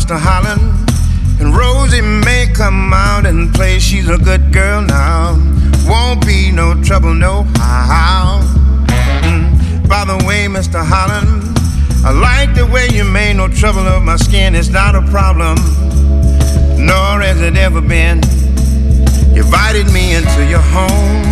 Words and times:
Mr. 0.00 0.18
Holland. 0.18 0.62
And 1.40 1.54
Rosie 1.54 2.00
may 2.00 2.46
come 2.54 2.90
out 2.90 3.26
and 3.26 3.52
play. 3.52 3.78
She's 3.78 4.08
a 4.08 4.16
good 4.16 4.50
girl 4.50 4.80
now. 4.80 5.36
Won't 5.86 6.26
be 6.26 6.50
no 6.50 6.82
trouble, 6.82 7.12
no 7.12 7.42
how. 7.58 8.40
Mm. 9.20 9.86
By 9.86 10.06
the 10.06 10.16
way, 10.26 10.46
Mr. 10.46 10.82
Holland, 10.82 11.28
I 12.02 12.12
like 12.12 12.54
the 12.54 12.64
way 12.64 12.88
you 12.90 13.04
made 13.04 13.36
no 13.36 13.46
trouble 13.46 13.86
of 13.86 14.02
my 14.02 14.16
skin. 14.16 14.54
It's 14.54 14.70
not 14.70 14.94
a 14.94 15.02
problem, 15.02 15.56
nor 16.80 17.20
has 17.20 17.42
it 17.42 17.58
ever 17.58 17.82
been. 17.82 18.22
You 19.36 19.42
invited 19.44 19.92
me 19.92 20.14
into 20.14 20.46
your 20.48 20.64
home, 20.72 21.22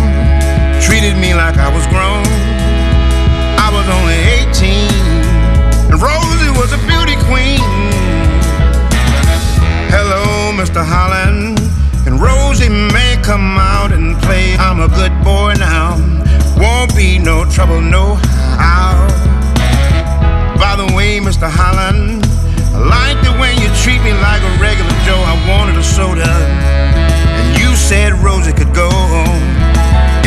treated 0.79 1.17
me 1.17 1.33
like 1.33 1.57
I 1.57 1.73
was 1.73 1.87
grown. 1.87 2.23
I 3.57 3.69
was 3.73 3.87
only 3.97 4.19
18, 4.45 5.89
and 5.89 5.99
Rosie 5.99 6.53
was 6.53 6.71
a 6.71 6.77
beauty 6.85 7.17
queen. 7.25 7.68
Mr. 10.59 10.83
Holland. 10.83 11.57
And 12.05 12.19
Rosie 12.19 12.67
may 12.67 13.15
come 13.23 13.55
out 13.57 13.93
and 13.93 14.19
play. 14.23 14.57
I'm 14.59 14.81
a 14.81 14.89
good 14.89 15.15
boy 15.23 15.53
now. 15.55 15.95
Won't 16.59 16.93
be 16.97 17.17
no 17.17 17.45
trouble, 17.45 17.79
no 17.79 18.15
how. 18.59 19.07
By 20.59 20.75
the 20.75 20.91
way, 20.93 21.19
Mr. 21.23 21.47
Holland, 21.47 22.27
I 22.75 22.79
like 22.91 23.19
the 23.23 23.31
way 23.39 23.55
you 23.55 23.71
treat 23.83 24.03
me 24.03 24.11
like 24.19 24.43
a 24.43 24.51
regular 24.59 24.91
Joe. 25.07 25.23
I 25.23 25.39
wanted 25.47 25.79
a 25.79 25.83
soda, 25.83 26.27
and 26.27 27.57
you 27.57 27.73
said 27.75 28.11
Rosie 28.19 28.51
could 28.51 28.75
go. 28.75 28.91
Home. 28.91 29.43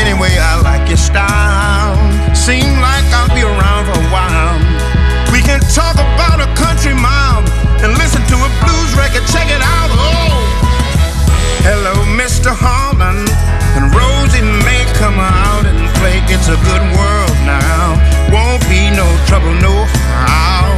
Anyway, 0.01 0.33
I 0.41 0.61
like 0.65 0.89
your 0.89 0.97
style. 0.97 1.93
Seem 2.35 2.81
like 2.81 3.05
I'll 3.13 3.29
be 3.37 3.45
around 3.45 3.85
for 3.85 4.01
a 4.01 4.09
while. 4.09 4.57
We 5.29 5.45
can 5.45 5.61
talk 5.77 5.97
about 5.97 6.41
a 6.41 6.49
country 6.57 6.95
mile 6.95 7.45
and 7.85 7.97
listen 7.99 8.12
record. 8.97 9.25
Check 9.29 9.49
it 9.49 9.63
out. 9.63 9.91
Oh, 9.93 10.33
hello, 11.65 11.95
Mr. 12.17 12.51
Holland. 12.53 13.29
And 13.77 13.89
Rosie 13.95 14.45
may 14.65 14.85
come 15.01 15.17
out 15.19 15.65
and 15.65 15.81
play. 15.99 16.21
It's 16.29 16.49
a 16.49 16.59
good 16.69 16.85
world 16.97 17.37
now. 17.49 17.97
Won't 18.33 18.63
be 18.69 18.91
no 18.93 19.07
trouble, 19.27 19.55
no 19.61 19.85
how. 20.29 20.77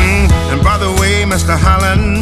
Mm, 0.00 0.28
And 0.52 0.60
by 0.64 0.78
the 0.78 0.92
way, 1.00 1.24
Mr. 1.24 1.56
Holland, 1.58 2.17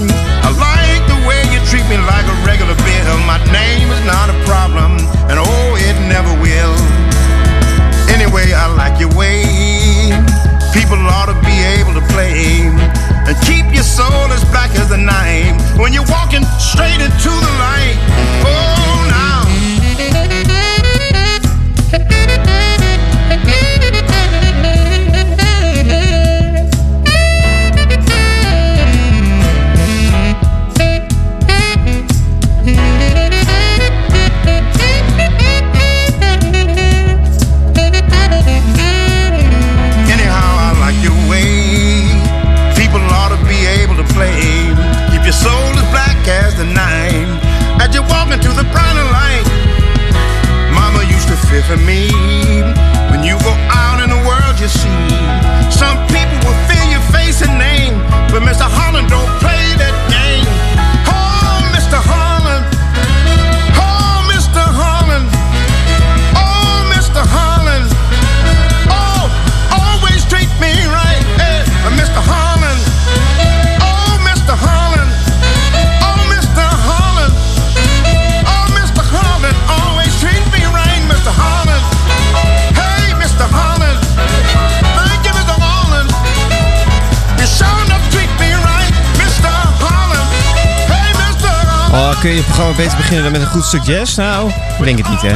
beter 92.76 92.96
beginnen 92.96 93.22
dan 93.22 93.32
met 93.32 93.40
een 93.40 93.46
goed 93.46 93.64
stuk 93.64 93.82
jazz? 93.82 94.16
Nou, 94.16 94.48
ik 94.78 94.84
denk 94.84 94.98
het 94.98 95.08
niet, 95.08 95.22
hè? 95.22 95.32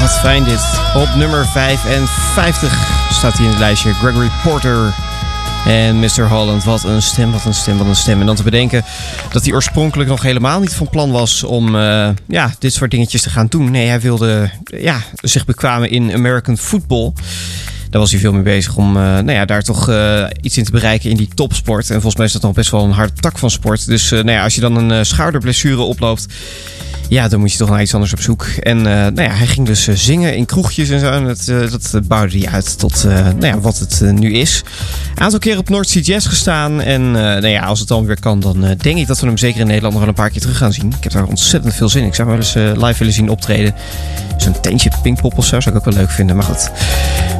Wat 0.00 0.18
fijn 0.18 0.44
dit. 0.44 0.60
Op 0.94 1.08
nummer 1.16 1.46
55 1.46 2.88
staat 3.10 3.32
hij 3.32 3.44
in 3.44 3.50
het 3.50 3.58
lijstje. 3.58 3.92
Gregory 3.92 4.30
Porter 4.42 4.94
en 5.66 5.98
Mr. 5.98 6.28
Holland. 6.28 6.64
Wat 6.64 6.84
een 6.84 7.02
stem, 7.02 7.32
wat 7.32 7.44
een 7.44 7.54
stem, 7.54 7.78
wat 7.78 7.86
een 7.86 7.96
stem. 7.96 8.20
En 8.20 8.26
dan 8.26 8.36
te 8.36 8.42
bedenken 8.42 8.84
dat 9.32 9.44
hij 9.44 9.52
oorspronkelijk 9.52 10.10
nog 10.10 10.22
helemaal 10.22 10.60
niet 10.60 10.74
van 10.74 10.88
plan 10.88 11.10
was 11.10 11.44
om 11.44 11.76
eh, 11.76 12.08
ja, 12.26 12.54
dit 12.58 12.72
soort 12.72 12.90
dingetjes 12.90 13.22
te 13.22 13.30
gaan 13.30 13.46
doen. 13.46 13.70
Nee, 13.70 13.88
hij 13.88 14.00
wilde 14.00 14.50
ja, 14.64 15.00
zich 15.14 15.44
bekwamen 15.44 15.90
in 15.90 16.12
American 16.12 16.56
football. 16.56 17.12
Daar 17.90 18.00
was 18.00 18.10
hij 18.10 18.20
veel 18.20 18.32
mee 18.32 18.42
bezig 18.42 18.76
om 18.76 18.96
eh, 18.96 19.02
nou 19.02 19.30
ja, 19.30 19.44
daar 19.44 19.62
toch 19.62 19.88
eh, 19.88 20.24
iets 20.40 20.56
in 20.56 20.64
te 20.64 20.70
bereiken 20.70 21.10
in 21.10 21.16
die 21.16 21.28
topsport. 21.34 21.84
En 21.84 21.94
volgens 21.94 22.16
mij 22.16 22.26
is 22.26 22.32
dat 22.32 22.42
nog 22.42 22.52
best 22.52 22.70
wel 22.70 22.84
een 22.84 22.90
harde 22.90 23.12
tak 23.20 23.38
van 23.38 23.50
sport. 23.50 23.86
Dus 23.86 24.12
eh, 24.12 24.18
nou 24.18 24.30
ja, 24.30 24.42
als 24.42 24.54
je 24.54 24.60
dan 24.60 24.76
een 24.76 25.06
schouderblessure 25.06 25.80
oploopt, 25.80 26.26
ja, 27.08 27.28
dan 27.28 27.40
moet 27.40 27.52
je 27.52 27.58
toch 27.58 27.70
naar 27.70 27.82
iets 27.82 27.94
anders 27.94 28.12
op 28.12 28.20
zoek. 28.20 28.44
En 28.44 28.78
eh, 28.78 28.84
nou 28.84 29.22
ja, 29.22 29.30
hij 29.30 29.46
ging 29.46 29.66
dus 29.66 29.86
eh, 29.86 29.94
zingen 29.94 30.36
in 30.36 30.46
kroegjes 30.46 30.88
en 30.88 31.00
zo. 31.00 31.10
En 31.10 31.26
dat, 31.26 31.48
eh, 31.48 31.70
dat 31.70 32.00
bouwde 32.08 32.38
hij 32.38 32.52
uit 32.52 32.78
tot 32.78 33.04
nou 33.04 33.46
ja, 33.46 33.60
wat 33.60 33.78
het 33.78 34.00
nu 34.12 34.32
is. 34.32 34.62
Een 35.14 35.22
aantal 35.22 35.38
keer 35.38 35.58
op 35.58 35.68
North 35.68 35.88
Sea 35.88 36.02
Jazz 36.02 36.28
gestaan. 36.28 36.80
En 36.80 37.10
nou 37.10 37.48
ja, 37.48 37.64
als 37.64 37.78
het 37.78 37.88
dan 37.88 38.06
weer 38.06 38.20
kan, 38.20 38.40
dan 38.40 38.60
denk 38.60 38.98
ik 38.98 39.06
dat 39.06 39.20
we 39.20 39.26
hem 39.26 39.36
zeker 39.36 39.60
in 39.60 39.66
Nederland 39.66 39.92
nog 39.92 40.02
wel 40.02 40.12
een 40.12 40.18
paar 40.18 40.30
keer 40.30 40.40
terug 40.40 40.56
gaan 40.56 40.72
zien. 40.72 40.92
Ik 40.96 41.02
heb 41.02 41.12
daar 41.12 41.26
ontzettend 41.26 41.74
veel 41.74 41.88
zin 41.88 42.02
in. 42.02 42.08
Ik 42.08 42.14
zou 42.14 42.28
hem 42.28 42.38
wel 42.38 42.46
eens 42.46 42.82
live 42.82 42.98
willen 42.98 43.14
zien 43.14 43.30
optreden. 43.30 43.74
Zo'n 44.36 44.60
tentje 44.60 44.90
Pinkpop 45.02 45.44
zou 45.44 45.62
ik 45.66 45.74
ook 45.74 45.84
wel 45.84 45.94
leuk 45.94 46.10
vinden. 46.10 46.36
Maar 46.36 46.44
goed. 46.44 46.70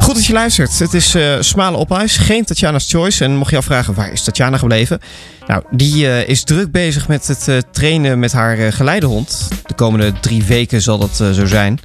Goed 0.01 0.15
dat 0.15 0.27
je 0.27 0.33
luistert. 0.33 0.79
Het 0.79 0.95
is 0.95 1.15
eh 1.15 1.35
Smalen 1.41 1.79
op 1.79 1.93
ijs. 1.93 2.17
Geen 2.17 2.45
Tatjana's 2.45 2.91
Choice. 2.91 3.25
En 3.25 3.37
mocht 3.37 3.51
je 3.51 3.57
afvragen, 3.57 3.95
waar 3.95 4.13
is 4.13 4.23
Tatjana 4.23 4.57
gebleven? 4.57 5.01
Nou, 5.49 5.63
die 5.71 6.11
eh, 6.11 6.29
is 6.29 6.45
druk 6.45 6.71
bezig 6.71 7.09
met 7.09 7.27
het 7.27 7.49
eh, 7.49 7.57
trainen 7.71 8.19
met 8.19 8.33
haar 8.33 8.59
eh, 8.59 8.73
geleidehond. 8.73 9.49
De 9.67 9.75
komende 9.75 10.13
drie 10.21 10.45
weken 10.45 10.83
zal 10.83 10.99
dat 10.99 11.17
zo 11.17 11.47
zijn. 11.47 11.81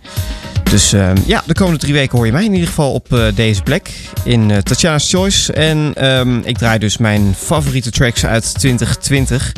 Dus 0.63 0.93
eh, 0.93 1.11
ja, 1.25 1.43
de 1.45 1.53
komende 1.53 1.79
drie 1.79 1.93
weken 1.93 2.17
hoor 2.17 2.25
je 2.25 2.31
mij 2.31 2.45
in 2.45 2.53
ieder 2.53 2.67
geval 2.67 2.93
op 2.93 3.31
deze 3.35 3.63
plek 3.63 3.91
in 4.23 4.63
Tatjana's 4.63 5.09
Choice. 5.09 5.53
En 5.53 5.91
ehm, 5.95 6.37
ik 6.37 6.57
draai 6.57 6.79
dus 6.79 6.97
mijn 6.97 7.35
favoriete 7.37 7.91
tracks 7.91 8.25
uit 8.25 8.59
2020. 8.59 9.51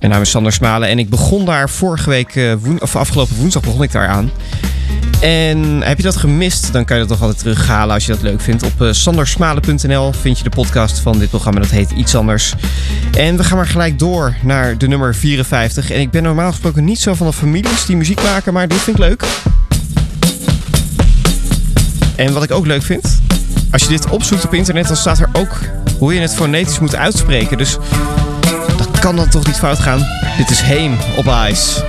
Mijn 0.00 0.12
naam 0.12 0.22
is 0.22 0.30
Sander 0.30 0.52
Smalen 0.52 0.88
en 0.88 0.98
ik 0.98 1.08
begon 1.08 1.44
daar 1.44 1.70
vorige 1.70 2.10
week, 2.10 2.36
eh, 2.36 2.52
woen, 2.60 2.82
of 2.82 2.96
afgelopen 2.96 3.36
woensdag 3.36 3.62
begon 3.62 3.82
ik 3.82 3.92
daar 3.92 4.08
aan. 4.08 4.30
En 5.20 5.82
heb 5.82 5.96
je 5.96 6.02
dat 6.02 6.16
gemist, 6.16 6.72
dan 6.72 6.84
kan 6.84 6.96
je 6.96 7.02
dat 7.02 7.10
nog 7.10 7.20
altijd 7.20 7.38
terughalen 7.38 7.94
als 7.94 8.06
je 8.06 8.12
dat 8.12 8.22
leuk 8.22 8.40
vindt. 8.40 8.62
Op 8.62 8.82
eh, 8.82 8.92
sandersmalen.nl 8.92 10.12
vind 10.12 10.38
je 10.38 10.44
de 10.44 10.50
podcast 10.50 10.98
van 10.98 11.18
dit 11.18 11.30
programma, 11.30 11.60
dat 11.60 11.70
heet 11.70 11.90
Iets 11.90 12.14
Anders. 12.14 12.54
En 13.16 13.36
we 13.36 13.44
gaan 13.44 13.56
maar 13.56 13.66
gelijk 13.66 13.98
door 13.98 14.36
naar 14.42 14.78
de 14.78 14.88
nummer 14.88 15.14
54. 15.14 15.90
En 15.90 16.00
ik 16.00 16.10
ben 16.10 16.22
normaal 16.22 16.50
gesproken 16.50 16.84
niet 16.84 17.00
zo 17.00 17.14
van 17.14 17.26
de 17.26 17.32
families 17.32 17.86
die 17.86 17.96
muziek 17.96 18.22
maken, 18.22 18.52
maar 18.52 18.68
dit 18.68 18.78
vind 18.78 18.98
ik 18.98 19.04
leuk. 19.04 19.24
En 22.16 22.32
wat 22.32 22.42
ik 22.42 22.50
ook 22.50 22.66
leuk 22.66 22.82
vind, 22.82 23.20
als 23.70 23.82
je 23.82 23.88
dit 23.88 24.10
opzoekt 24.10 24.44
op 24.44 24.54
internet, 24.54 24.86
dan 24.86 24.96
staat 24.96 25.18
er 25.18 25.28
ook 25.32 25.58
hoe 25.98 26.14
je 26.14 26.20
het 26.20 26.34
fonetisch 26.34 26.78
moet 26.78 26.96
uitspreken. 26.96 27.58
Dus 27.58 27.78
kan 29.00 29.16
dat 29.16 29.30
toch 29.30 29.46
niet 29.46 29.58
fout 29.58 29.78
gaan? 29.78 30.06
Dit 30.36 30.50
is 30.50 30.60
Heem 30.60 30.98
op 31.16 31.26
ijs. 31.26 31.82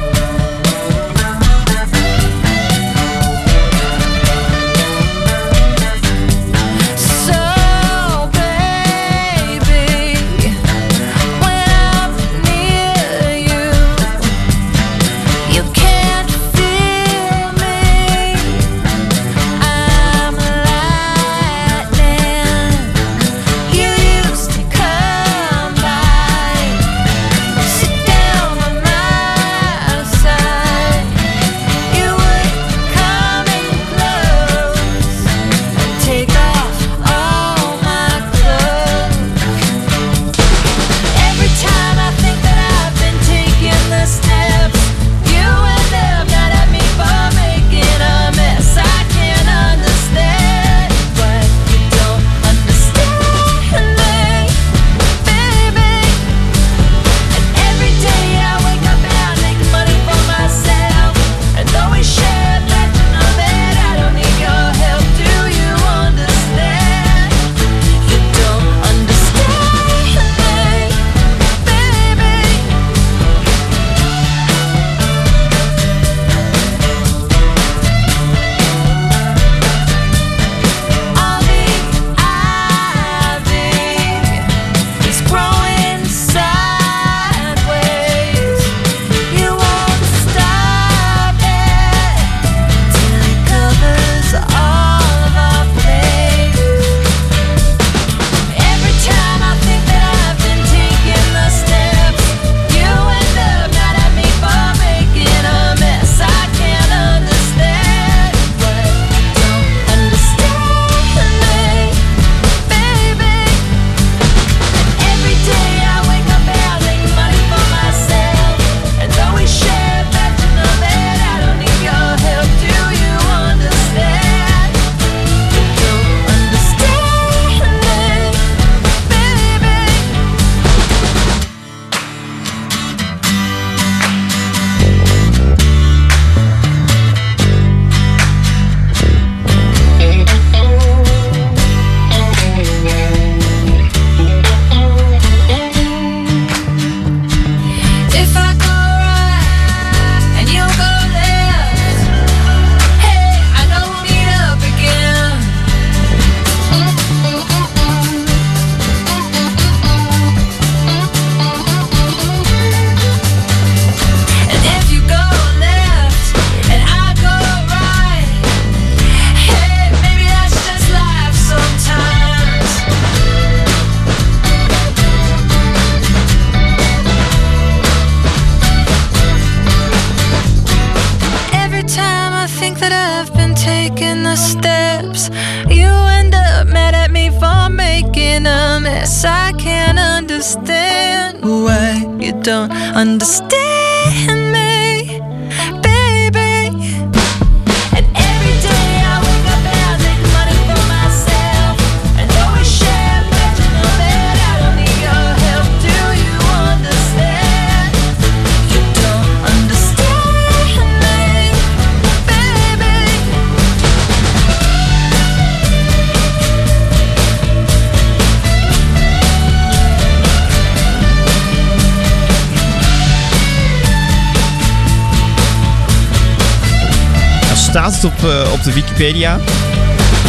op 228.61 228.67
de 228.67 228.73
Wikipedia. 228.73 229.35
Ik 229.35 229.43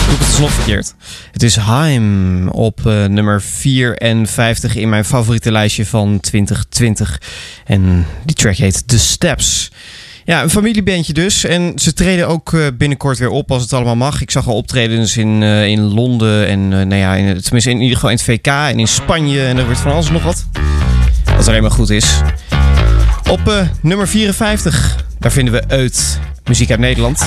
doe 0.04 0.18
het 0.18 0.26
alsnog 0.26 0.52
verkeerd. 0.52 0.94
Het 1.32 1.42
is 1.42 1.56
Haim 1.56 2.48
op 2.48 2.80
uh, 2.86 3.04
nummer 3.04 3.42
54 3.42 4.76
in 4.76 4.88
mijn 4.88 5.04
favoriete 5.04 5.52
lijstje 5.52 5.86
van 5.86 6.20
2020. 6.20 7.20
En 7.64 8.06
die 8.24 8.36
track 8.36 8.56
heet 8.56 8.88
The 8.88 8.98
Steps. 8.98 9.70
Ja, 10.24 10.42
een 10.42 10.50
familiebandje 10.50 11.12
dus. 11.12 11.44
En 11.44 11.72
ze 11.76 11.92
treden 11.92 12.28
ook 12.28 12.52
eh, 12.52 12.66
binnenkort 12.74 13.18
weer 13.18 13.30
op 13.30 13.50
als 13.50 13.62
het 13.62 13.72
allemaal 13.72 13.96
mag. 13.96 14.20
Ik 14.20 14.30
zag 14.30 14.48
al 14.48 14.56
optredens 14.56 15.14
dus 15.14 15.24
in, 15.24 15.42
eh, 15.42 15.66
in 15.66 15.80
Londen 15.80 16.46
en 16.46 16.60
uh, 16.60 16.70
nou 16.70 16.94
ja, 16.94 17.14
in, 17.14 17.40
tenminste 17.40 17.70
in 17.70 17.80
ieder 17.80 17.94
geval 17.94 18.10
in 18.10 18.16
het 18.16 18.24
VK 18.24 18.46
en 18.46 18.78
in 18.78 18.88
Spanje. 18.88 19.44
En 19.44 19.58
er 19.58 19.64
wordt 19.64 19.80
van 19.80 19.92
alles 19.92 20.10
nog 20.10 20.22
wat. 20.22 20.46
Wat 21.36 21.48
alleen 21.48 21.62
maar 21.62 21.70
goed 21.70 21.90
is. 21.90 22.20
Op 23.30 23.68
nummer 23.82 24.08
54 24.08 25.10
Daar 25.22 25.32
vinden 25.32 25.54
we 25.54 25.62
Uit, 25.68 26.18
muziek 26.44 26.70
uit 26.70 26.78
Nederland. 26.78 27.26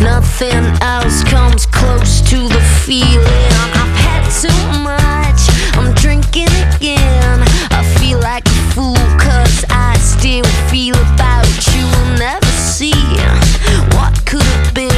Nothing 0.00 0.78
else 0.78 1.24
comes 1.24 1.66
close 1.70 2.22
to 2.22 2.48
the 2.48 2.60
feeling. 2.60 3.52
I've 3.74 3.96
had 3.96 4.30
too 4.40 4.80
much, 4.82 5.48
I'm 5.76 5.94
drinking 5.94 6.48
again. 6.74 7.42
I 7.70 7.82
feel 7.98 8.18
like 8.18 8.46
a 8.48 8.72
fool, 8.72 8.96
cause 9.16 9.64
I 9.70 9.96
still 9.98 10.44
feel 10.68 10.96
about 11.14 11.66
you, 11.74 11.86
will 11.86 12.18
never 12.18 12.52
see 12.52 12.92
what 13.94 14.24
could 14.24 14.42
have 14.42 14.74
been. 14.74 14.95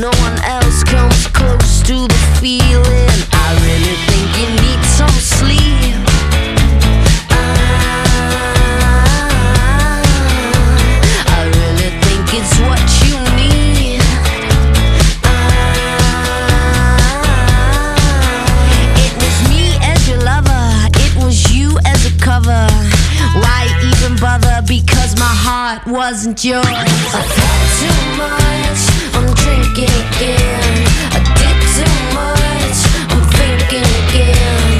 No 0.00 0.08
one 0.08 0.38
else 0.44 0.82
comes 0.82 1.26
close 1.26 1.82
to 1.82 2.08
the 2.08 2.38
feeling. 2.40 2.99
Wasn't 25.86 26.44
yours. 26.44 26.66
I've 26.66 27.30
had 27.38 27.62
too 27.78 28.00
much, 28.18 28.82
I'm 29.14 29.28
drinking 29.34 29.94
again. 30.04 30.86
I 31.14 31.20
did 31.38 31.58
too 31.76 31.96
much, 32.18 32.78
I'm 33.12 33.22
thinking 33.38 33.90
again. 34.08 34.79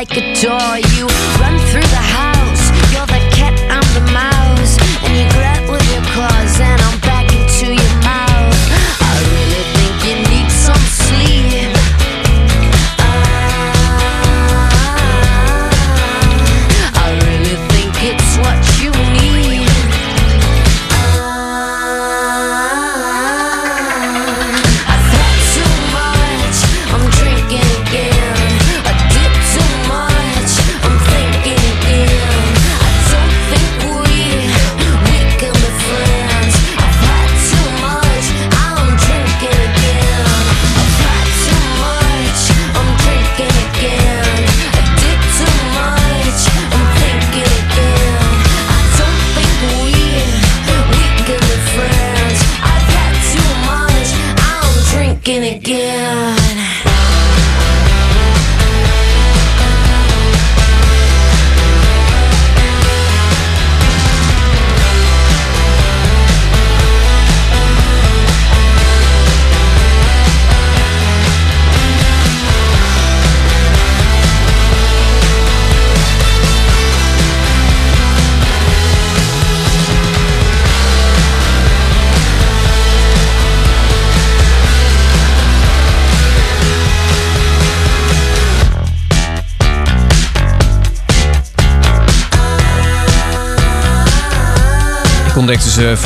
Like 0.00 0.16
a 0.16 0.32
door. 0.40 0.89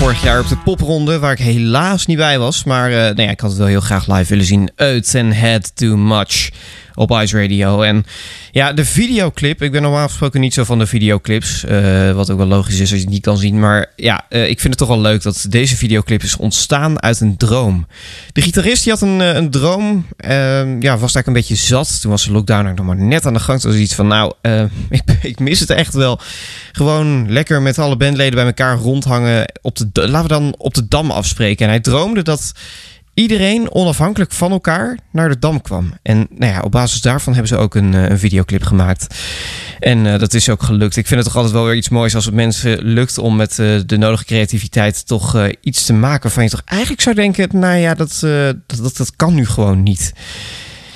Vorig 0.05 0.23
jaar 0.23 0.41
op 0.41 0.49
de 0.49 0.57
popronde, 0.57 1.19
waar 1.19 1.33
ik 1.33 1.39
helaas 1.39 2.07
niet 2.07 2.17
bij 2.17 2.39
was. 2.39 2.65
Maar 2.65 3.15
nee, 3.15 3.29
ik 3.29 3.41
had 3.41 3.51
het 3.51 3.59
wel 3.59 3.69
heel 3.69 3.81
graag 3.81 4.07
live 4.07 4.29
willen 4.29 4.45
zien. 4.45 4.71
Uit 4.77 5.15
and 5.15 5.37
Had 5.37 5.77
Too 5.77 5.97
Much 5.97 6.51
op 6.95 7.11
Ice 7.11 7.41
Radio. 7.41 7.83
En 7.83 8.05
ja, 8.53 8.73
de 8.73 8.85
videoclip. 8.85 9.63
Ik 9.63 9.73
ben 9.73 9.83
normaal 9.83 10.09
gesproken 10.09 10.41
niet 10.41 10.55
zo 10.55 10.65
van 10.65 10.79
de 10.79 10.87
videoclips. 10.87 11.65
eh, 11.65 12.13
wat 12.13 12.31
ook 12.31 12.39
wel 12.39 12.47
logisch 12.47 12.75
is 12.75 12.81
als 12.81 12.91
je 12.91 12.97
het 13.05 13.09
niet 13.09 13.23
kan 13.23 13.37
zien. 13.37 13.61
Maar 13.61 13.93
ja, 13.97 14.25
eh, 14.29 14.49
ik 14.49 14.61
vind 14.61 14.79
het 14.79 14.79
toch 14.79 14.97
wel 14.97 15.01
leuk 15.01 15.23
dat 15.23 15.47
deze 15.49 15.77
videoclip 15.77 16.23
is 16.23 16.37
ontstaan 16.37 17.03
uit 17.03 17.21
een 17.21 17.37
droom. 17.37 17.87
De 18.33 18.43
gitarist 18.43 18.83
die 18.83 18.93
had 18.93 19.03
een, 19.03 19.21
eh, 19.21 19.35
een 19.35 19.51
droom. 19.51 20.07
ehm, 20.17 20.83
ja, 20.83 20.91
was 20.91 21.15
eigenlijk 21.15 21.27
een 21.27 21.33
beetje 21.33 21.55
zat. 21.55 22.01
Toen 22.01 22.11
was 22.11 22.25
de 22.25 22.33
lockdown 22.33 22.75
nog 22.75 22.87
maar 22.87 22.97
net 22.97 23.27
aan 23.27 23.33
de 23.33 23.41
gang. 23.41 23.61
Toen 23.61 23.71
was 23.71 23.81
iets 23.81 23.95
van, 23.95 24.07
nou, 24.07 24.33
ik, 24.91 25.03
ik 25.23 25.39
mis 25.39 25.61
het 25.61 25.71
echt 25.71 25.95
wel. 25.95 26.21
Gewoon 26.73 27.33
lekker 27.33 27.63
met 27.63 27.79
alle 27.79 27.97
bandleden 27.97 28.35
bij 28.35 28.45
elkaar 28.45 28.77
rondhangen. 28.77 29.53
Op 29.63 29.77
de, 29.77 30.09
laten 30.09 30.23
we 30.23 30.29
dan 30.29 30.55
op 30.59 30.75
de 30.75 30.89
Dam 30.89 31.11
afspreken. 31.11 31.65
En 31.65 31.71
hij 31.71 31.81
droomde 31.81 32.23
dat 32.23 32.53
iedereen 33.15 33.73
onafhankelijk 33.75 34.33
van 34.33 34.53
elkaar 34.53 34.99
naar 35.13 35.29
de 35.29 35.39
Dam 35.39 35.63
kwam. 35.63 35.93
En 36.03 36.27
nou 36.31 36.53
ja, 36.53 36.61
op 36.61 36.71
basis 36.71 37.01
daarvan 37.01 37.33
hebben 37.33 37.51
ze 37.51 37.57
ook 37.57 37.75
een, 37.75 37.95
eh, 37.95 38.09
een 38.09 38.19
videoclip 38.19 38.63
gemaakt. 38.63 39.15
En 39.81 40.07
eh, 40.07 40.19
dat 40.19 40.35
is 40.35 40.49
ook 40.49 40.63
gelukt. 40.63 40.97
Ik 40.97 41.07
vind 41.07 41.21
het 41.21 41.29
toch 41.29 41.37
altijd 41.37 41.55
wel 41.55 41.65
weer 41.65 41.77
iets 41.77 41.89
moois 41.89 42.15
als 42.15 42.25
het 42.25 42.35
mensen 42.35 42.83
lukt 42.83 43.19
om 43.19 43.37
met 43.37 43.59
eh, 43.59 43.81
de 43.87 43.97
nodige 43.97 44.25
creativiteit 44.25 45.07
toch 45.07 45.49
iets 45.61 45.85
te 45.85 45.93
maken 45.93 46.23
waarvan 46.23 46.45
je 46.45 46.51
toch 46.51 46.63
eigenlijk 46.65 47.03
zou 47.03 47.15
denken, 47.15 47.49
nou 47.53 47.77
ja, 47.77 47.95
dat, 47.95 48.19
dat, 48.67 48.79
dat, 48.83 48.97
dat 48.97 49.17
kan 49.17 49.35
nu 49.35 49.47
gewoon 49.47 49.83
niet. 49.83 50.13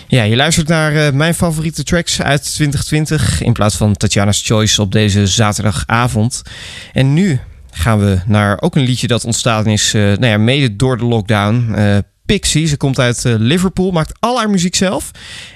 Ja, 0.07 0.23
je 0.23 0.37
luistert 0.37 0.69
naar 0.69 1.15
mijn 1.15 1.35
favoriete 1.35 1.83
tracks 1.83 2.23
uit 2.23 2.43
2020 2.43 3.43
in 3.43 3.53
plaats 3.53 3.77
van 3.77 3.97
Tatjana's 3.97 4.43
Choice 4.45 4.83
op 4.83 4.93
deze 4.93 5.27
zaterdagavond. 5.27 6.43
En 6.93 7.15
nu 7.15 7.41
gaan 7.79 7.99
we 7.99 8.19
naar 8.27 8.61
ook 8.61 8.77
een 8.77 8.83
liedje 8.83 9.07
dat 9.07 9.25
ontstaan 9.25 9.67
is, 9.67 9.95
eh, 9.95 10.03
nou 10.03 10.27
ja, 10.27 10.39
mede 10.39 10.77
door 10.77 10.99
de 10.99 11.05
lockdown. 11.05 11.73
Eh, 11.75 11.97
Pixie, 12.27 12.67
ze 12.67 12.77
komt 12.77 12.99
uit 12.99 13.25
eh, 13.25 13.35
Liverpool, 13.37 13.91
maakt 13.91 14.13
al 14.21 14.39
haar 14.39 14.51
muziek 14.51 14.75
zelf. 14.75 15.11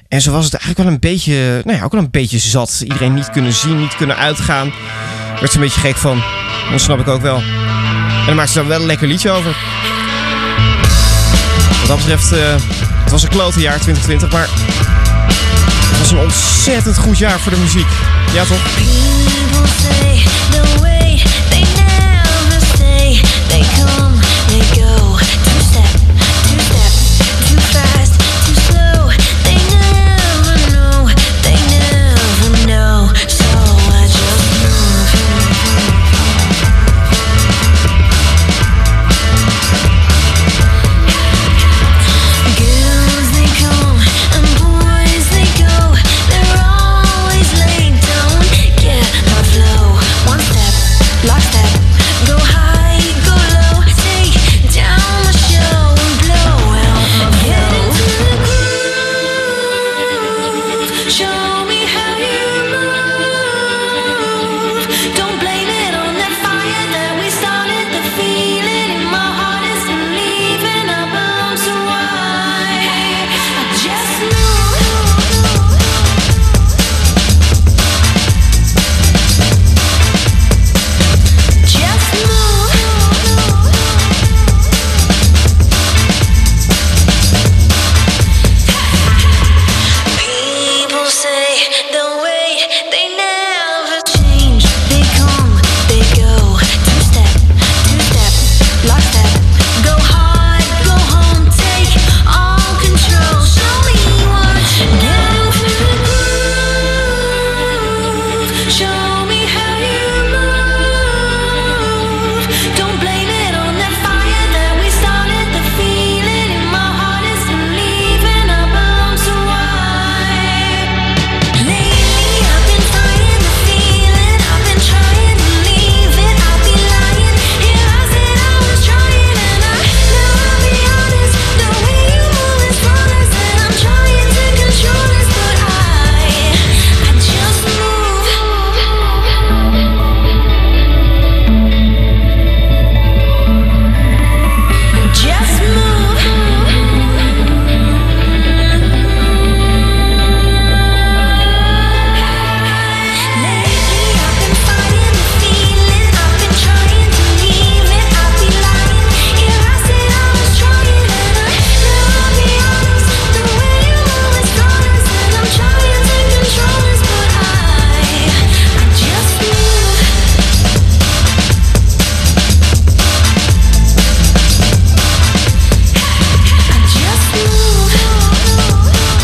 En 0.09 0.21
zo 0.21 0.33
was 0.33 0.45
het 0.45 0.55
eigenlijk 0.55 0.85
wel 0.85 0.93
een 0.93 1.01
beetje, 1.01 1.63
nou 1.65 1.79
ja, 1.79 1.85
ook 1.85 1.93
wel 1.93 2.01
een 2.01 2.11
beetje 2.11 2.39
zat. 2.39 2.81
Iedereen 2.85 3.15
niet 3.15 3.31
kunnen 3.31 3.53
zien, 3.53 3.81
niet 3.81 3.97
kunnen 3.97 4.17
uitgaan. 4.17 4.73
Werd 5.41 5.51
ze 5.51 5.57
een 5.57 5.63
beetje 5.65 5.81
gek 5.81 5.97
van. 5.97 6.23
Dat 6.71 6.81
snap 6.81 7.01
ik 7.01 7.09
ook 7.09 7.23
wel. 7.23 7.37
En 7.37 8.27
dan 8.27 8.37
maakt 8.37 8.51
ze 8.51 8.59
daar 8.59 8.69
wel 8.69 8.81
een 8.81 8.87
lekker 8.87 9.09
liedje 9.09 9.31
over. 9.31 9.57
Wat 11.79 11.89
dat 11.89 11.97
betreft, 11.97 12.31
het 12.31 13.11
was 13.11 13.23
een 13.23 13.29
klote 13.29 13.61
jaar 13.61 13.81
2020, 13.81 14.33
maar 14.33 14.49
het 15.91 15.99
was 15.99 16.11
een 16.11 16.19
ontzettend 16.19 16.99
goed 16.99 17.19
jaar 17.19 17.41
voor 17.41 17.53
de 17.53 17.59
muziek. 17.59 17.89
Ja 18.35 18.45
toch? 18.45 19.01
They 23.53 23.61
come, 23.77 24.15
they 24.49 24.65
go. 24.75 25.19
Two 25.21 25.61
step, 25.61 26.02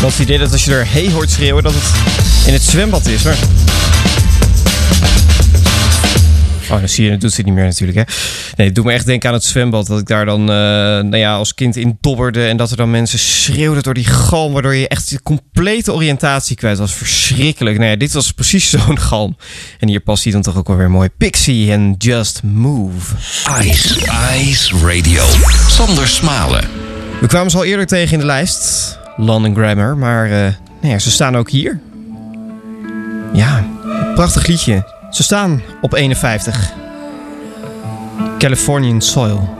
Het 0.09 0.19
idee 0.19 0.37
dat 0.37 0.51
als 0.51 0.65
je 0.65 0.71
er 0.71 0.91
hey 0.91 1.11
hoort 1.11 1.29
schreeuwen, 1.29 1.63
dat 1.63 1.73
het 1.75 2.47
in 2.47 2.53
het 2.53 2.61
zwembad 2.61 3.05
is. 3.05 3.23
Maar... 3.23 3.37
Oh, 6.71 6.79
dan 6.79 6.89
zie 6.89 7.03
je, 7.03 7.09
dat 7.09 7.21
doet 7.21 7.33
ze 7.33 7.41
niet 7.41 7.53
meer 7.53 7.63
natuurlijk. 7.63 7.97
Hè? 7.97 8.03
Nee, 8.55 8.67
het 8.67 8.75
doet 8.75 8.85
me 8.85 8.91
echt 8.91 9.05
denken 9.05 9.29
aan 9.29 9.35
het 9.35 9.43
zwembad. 9.43 9.87
Dat 9.87 9.99
ik 9.99 10.07
daar 10.07 10.25
dan 10.25 10.41
uh, 10.41 10.47
nou 10.47 11.17
ja, 11.17 11.35
als 11.35 11.53
kind 11.53 11.75
in 11.75 11.97
dobberde. 12.01 12.47
En 12.47 12.57
dat 12.57 12.71
er 12.71 12.77
dan 12.77 12.91
mensen 12.91 13.19
schreeuwden 13.19 13.83
door 13.83 13.93
die 13.93 14.05
galm. 14.05 14.53
Waardoor 14.53 14.75
je 14.75 14.87
echt 14.87 15.09
de 15.09 15.21
complete 15.21 15.93
oriëntatie 15.93 16.55
kwijt 16.55 16.77
was. 16.77 16.93
Verschrikkelijk. 16.93 17.77
Nou 17.77 17.89
ja, 17.89 17.95
dit 17.95 18.13
was 18.13 18.31
precies 18.31 18.69
zo'n 18.79 18.99
galm. 18.99 19.37
En 19.79 19.87
hier 19.87 19.99
past 19.99 20.23
hij 20.23 20.33
dan 20.33 20.41
toch 20.41 20.57
ook 20.57 20.67
wel 20.67 20.77
weer 20.77 20.91
mooi. 20.91 21.09
Pixie 21.17 21.71
en 21.71 21.95
Just 21.97 22.43
Move. 22.43 23.15
Ice, 23.61 23.95
Ice 24.35 24.75
Radio. 24.85 25.23
Sander 25.67 26.07
Smalen. 26.07 26.67
We 27.21 27.27
kwamen 27.27 27.51
ze 27.51 27.57
al 27.57 27.65
eerder 27.65 27.85
tegen 27.85 28.13
in 28.13 28.19
de 28.19 28.25
lijst. 28.25 28.97
London 29.19 29.55
Grammar. 29.55 29.97
Maar 29.97 30.25
uh, 30.25 30.31
nou 30.81 30.93
ja, 30.93 30.99
ze 30.99 31.11
staan 31.11 31.37
ook 31.37 31.49
hier. 31.49 31.79
Ja, 33.33 33.63
prachtig 34.15 34.47
liedje. 34.47 34.83
Ze 35.09 35.23
staan 35.23 35.61
op 35.81 35.93
51. 35.93 36.71
Californian 38.37 39.01
Soil. 39.01 39.57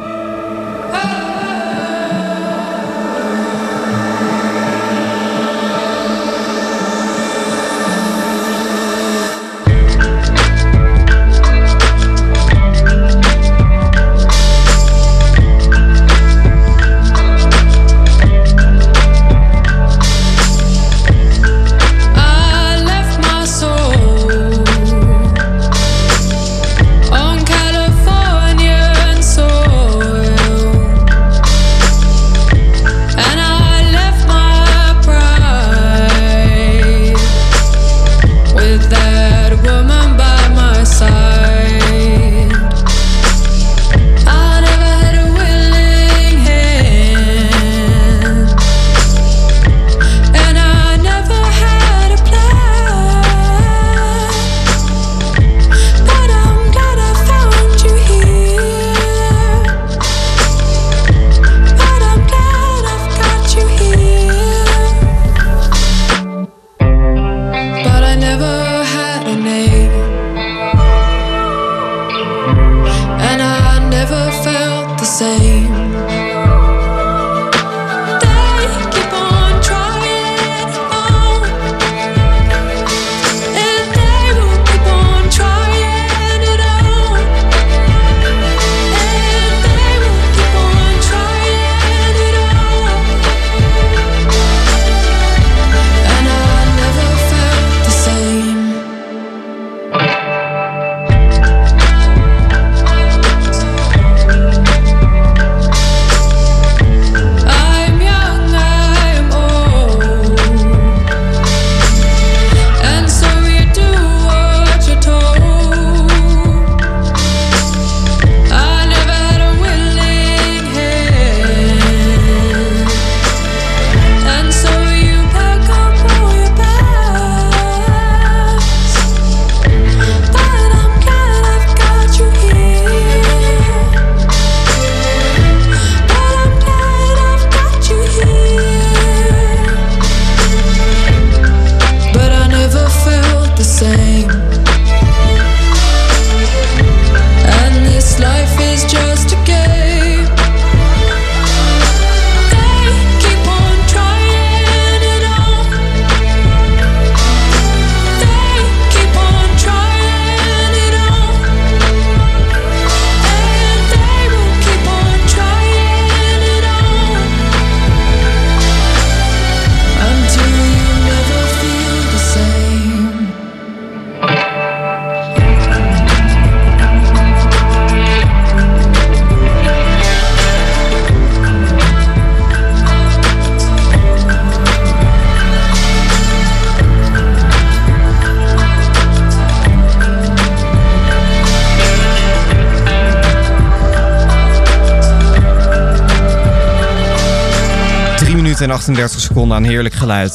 En 198.62 198.72
38 198.72 199.20
seconden 199.20 199.58
aan 199.58 199.64
heerlijk 199.64 199.96
geluid. 199.96 200.34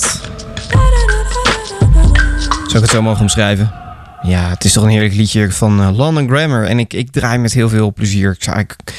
Zou 2.40 2.74
ik 2.74 2.80
het 2.80 2.90
zo 2.90 3.02
mogen 3.02 3.20
omschrijven? 3.20 3.72
Ja, 4.22 4.48
het 4.48 4.64
is 4.64 4.72
toch 4.72 4.84
een 4.84 4.90
heerlijk 4.90 5.14
liedje 5.14 5.52
van 5.52 5.80
uh, 5.80 5.96
London 5.96 6.28
Grammar. 6.28 6.64
En 6.64 6.78
ik, 6.78 6.92
ik 6.92 7.10
draai 7.10 7.38
met 7.38 7.52
heel 7.52 7.68
veel 7.68 7.92
plezier. 7.92 8.32
Ik 8.32 8.42
zou 8.42 8.56
eigenlijk 8.56 8.92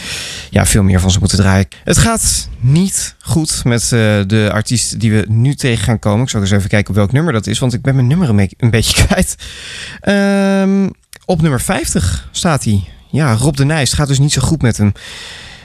ja, 0.50 0.66
veel 0.66 0.84
meer 0.84 1.00
van 1.00 1.12
ze 1.12 1.20
moeten 1.20 1.38
draaien. 1.38 1.68
Het 1.84 1.98
gaat 1.98 2.50
niet 2.60 3.16
goed 3.20 3.64
met 3.64 3.84
uh, 3.84 3.90
de 4.28 4.50
artiest 4.52 5.00
die 5.00 5.12
we 5.12 5.26
nu 5.28 5.56
tegen 5.56 5.84
gaan 5.84 6.00
komen. 6.00 6.24
Ik 6.24 6.30
zal 6.30 6.42
eens 6.42 6.52
even 6.52 6.70
kijken 6.70 6.90
op 6.90 6.96
welk 6.96 7.12
nummer 7.12 7.34
dat 7.34 7.48
is. 7.48 7.60
Want 7.60 7.74
ik 7.74 7.82
ben 7.82 7.96
mijn 7.96 8.08
nummer 8.08 8.30
een, 8.30 8.70
beetje 8.70 9.04
kwijt. 9.06 9.36
Um, 10.62 10.92
op 11.26 11.42
nummer 11.42 11.62
50 11.62 12.30
staat 12.32 12.64
hij. 12.64 12.84
Ja, 13.12 13.34
Rob 13.34 13.56
de 13.56 13.66
Nijs. 13.66 13.94
Gaat 13.94 14.08
dus 14.08 14.20
niet 14.20 14.34
zo 14.34 14.42
goed 14.42 14.62
met 14.62 14.78
hem. 14.78 14.94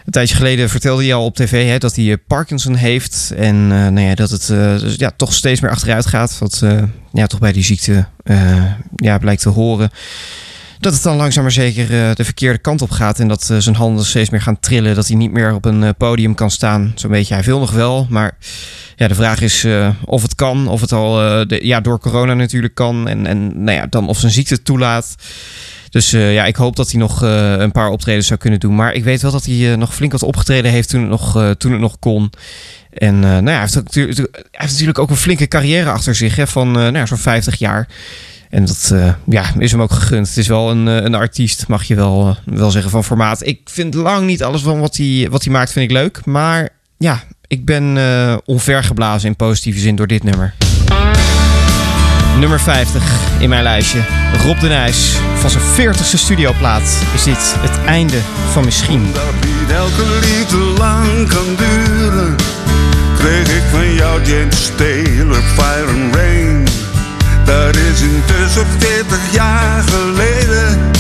Een 0.05 0.13
tijdje 0.13 0.37
geleden 0.37 0.69
vertelde 0.69 1.03
hij 1.03 1.15
al 1.15 1.25
op 1.25 1.35
tv 1.35 1.69
hè, 1.69 1.79
dat 1.79 1.97
hij 1.97 2.17
Parkinson 2.17 2.75
heeft. 2.75 3.33
En 3.37 3.55
uh, 3.55 3.69
nou 3.69 4.01
ja, 4.01 4.15
dat 4.15 4.31
het 4.31 4.49
uh, 4.49 4.79
dus, 4.79 4.95
ja, 4.97 5.11
toch 5.17 5.35
steeds 5.35 5.61
meer 5.61 5.71
achteruit 5.71 6.07
gaat. 6.07 6.39
Wat 6.39 6.63
ja, 7.13 7.27
toch 7.27 7.41
bij 7.41 7.53
die 7.53 7.65
ziekte 7.65 8.07
ja, 8.97 9.19
blijkt 9.19 9.43
te 9.43 9.49
horen. 9.49 9.91
dat 10.81 10.93
het 10.93 11.03
dan 11.03 11.17
langzaam 11.17 11.43
maar 11.43 11.53
zeker 11.53 11.83
eh, 11.83 12.15
de 12.15 12.25
verkeerde 12.25 12.59
kant 12.59 12.83
op 12.83 12.91
gaat. 12.91 13.19
En 13.19 13.29
dat 13.29 13.51
eh, 13.51 13.57
zijn 13.59 13.77
handen 13.77 14.05
steeds 14.05 14.31
meer 14.31 14.41
gaan 14.43 14.61
trillen. 14.61 14.95
Dat 14.95 15.07
hij 15.07 15.17
niet 15.17 15.33
meer 15.33 15.55
op 15.55 15.65
een 15.65 15.83
eh, 15.83 15.91
podium 15.99 16.35
kan 16.35 16.51
staan. 16.51 16.93
Zo'n 16.95 17.11
beetje. 17.11 17.35
Hij 17.35 17.43
wil 17.43 17.59
nog 17.59 17.71
wel. 17.71 18.07
Maar 18.11 18.37
ja, 18.97 19.09
de 19.09 19.15
vraag 19.15 19.41
is 19.41 19.65
eh, 19.65 19.89
of 20.05 20.23
het 20.23 20.35
kan. 20.35 20.69
Of 20.69 20.81
het 20.81 20.93
al 20.93 21.43
eh, 21.47 21.61
ja, 21.61 21.81
door 21.81 21.99
corona 21.99 22.35
natuurlijk 22.35 22.75
kan. 22.75 23.09
En, 23.09 23.27
en 23.27 23.65
nou 23.65 23.77
ja, 23.77 23.87
dan 23.87 24.09
of 24.09 24.19
zijn 24.19 24.33
ziekte 24.33 24.63
toelaat. 24.63 25.15
Dus 25.91 26.13
eh, 26.13 26.35
ja, 26.35 26.45
ik 26.45 26.57
hoop 26.57 26.77
dat 26.77 26.91
hij 26.91 27.01
nog 27.01 27.23
eh, 27.23 27.53
een 27.59 27.73
paar 27.73 27.89
optredens 27.89 28.27
zou 28.27 28.39
kunnen 28.39 28.61
doen. 28.61 28.75
Maar 28.75 28.93
ik 28.93 29.05
weet 29.05 29.23
wel 29.23 29.31
dat 29.31 29.45
hij 29.45 29.73
eh, 29.73 29.79
nog 29.79 29.95
flink 29.95 30.13
wat 30.13 30.23
opgetreden 30.23 30.71
heeft 30.71 30.89
toen 30.89 31.01
het 31.01 31.11
nog, 31.11 31.55
toen 31.59 31.73
het 31.73 31.81
nog 31.81 31.99
kon. 31.99 32.33
En 32.91 33.19
nou 33.19 33.51
ja, 33.51 33.67
hij, 33.67 33.69
heeft 33.93 34.19
heeft 34.51 34.71
natuurlijk 34.71 34.99
ook 34.99 35.11
een 35.11 35.17
flinke 35.17 35.49
carrière 35.49 35.91
achter 35.91 36.15
zich 36.15 36.37
hè, 36.37 36.47
van 36.47 36.71
nou 36.71 36.97
ja, 36.97 37.07
zo'n 37.07 37.19
50 37.19 37.59
jaar. 37.59 37.89
En 38.51 38.65
dat 38.65 38.95
ja, 39.27 39.45
is 39.59 39.71
hem 39.71 39.83
ook 39.83 39.93
gegund. 39.93 40.29
Het 40.29 40.37
is 40.37 40.47
wel 40.47 40.71
een, 40.71 40.87
een 40.87 41.15
artiest, 41.15 41.69
mag 41.69 41.85
je 41.85 41.95
wel, 41.95 42.37
wel 42.45 42.71
zeggen, 42.71 42.91
van 42.91 43.05
formaat. 43.05 43.47
Ik 43.47 43.61
vind 43.65 43.95
lang 43.95 44.27
niet 44.27 44.43
alles 44.43 44.63
van 44.63 44.81
wat 44.81 44.97
hij, 44.97 45.27
wat 45.31 45.45
hij 45.45 45.53
maakt, 45.53 45.73
vind 45.73 45.91
ik 45.91 45.97
leuk. 45.97 46.25
Maar 46.25 46.69
ja, 46.99 47.23
ik 47.47 47.65
ben 47.65 47.99
onvergeblazen 48.45 49.29
in 49.29 49.37
positieve 49.37 49.81
zin 49.81 49.97
door 49.97 50.07
dit 50.07 50.23
nummer. 50.23 50.55
Nummer 52.39 52.61
50 52.61 53.03
in 53.39 53.49
mijn 53.49 53.63
lijstje. 53.63 54.01
Rob 54.47 54.61
de 54.61 54.69
Nijs. 54.69 55.17
Van 55.35 55.51
zijn 55.51 55.63
40ste 55.63 56.19
studioplaat 56.19 57.03
is 57.15 57.23
dit 57.23 57.55
het 57.59 57.85
einde 57.87 58.19
van 58.53 58.65
misschien. 58.65 59.11
Dat 59.13 59.33
niet 59.45 59.71
elke 59.71 60.05
liefde 60.21 60.57
lang 60.57 61.29
kan 61.29 61.57
duren, 61.57 62.37
kreeg 63.19 63.49
ik 63.49 63.63
van 63.71 63.95
jou 63.95 64.23
James 64.23 64.71
Taylor 64.77 65.43
Fire 65.43 65.87
and 65.87 66.15
Rain. 66.15 66.65
Dat 67.45 67.77
is 67.77 68.01
intussen 68.01 68.67
40 68.79 69.19
jaar 69.33 69.83
geleden. 69.83 71.00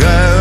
Dat 0.00 0.31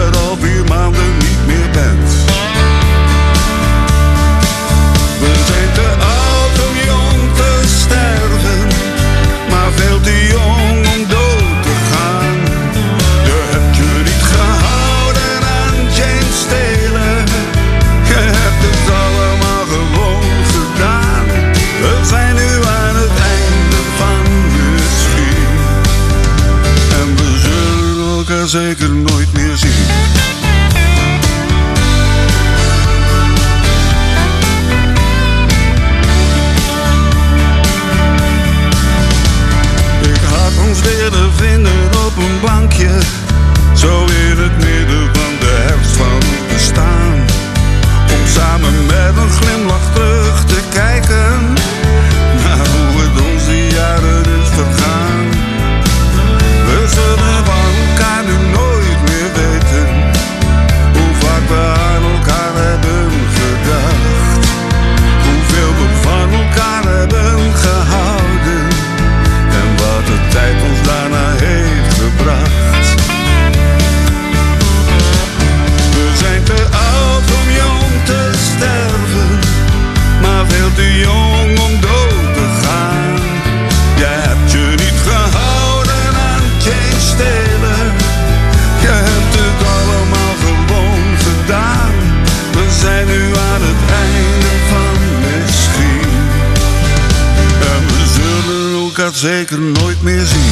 zeker 99.21 99.59
nooit 99.59 100.01
meer 100.01 100.25
zien. 100.25 100.50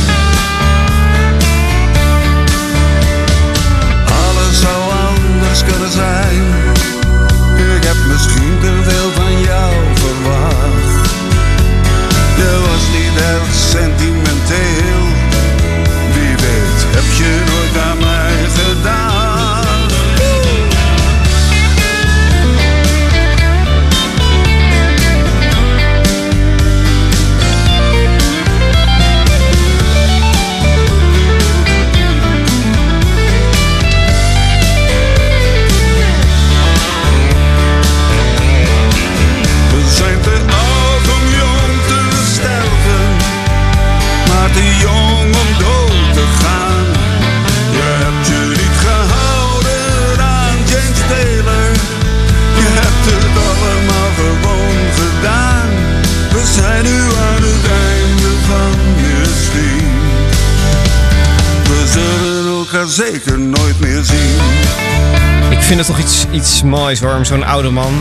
Iets 66.60 66.68
moois 66.68 67.02
om 67.02 67.26
zo'n 67.26 67.44
oude 67.44 67.70
man. 67.70 67.92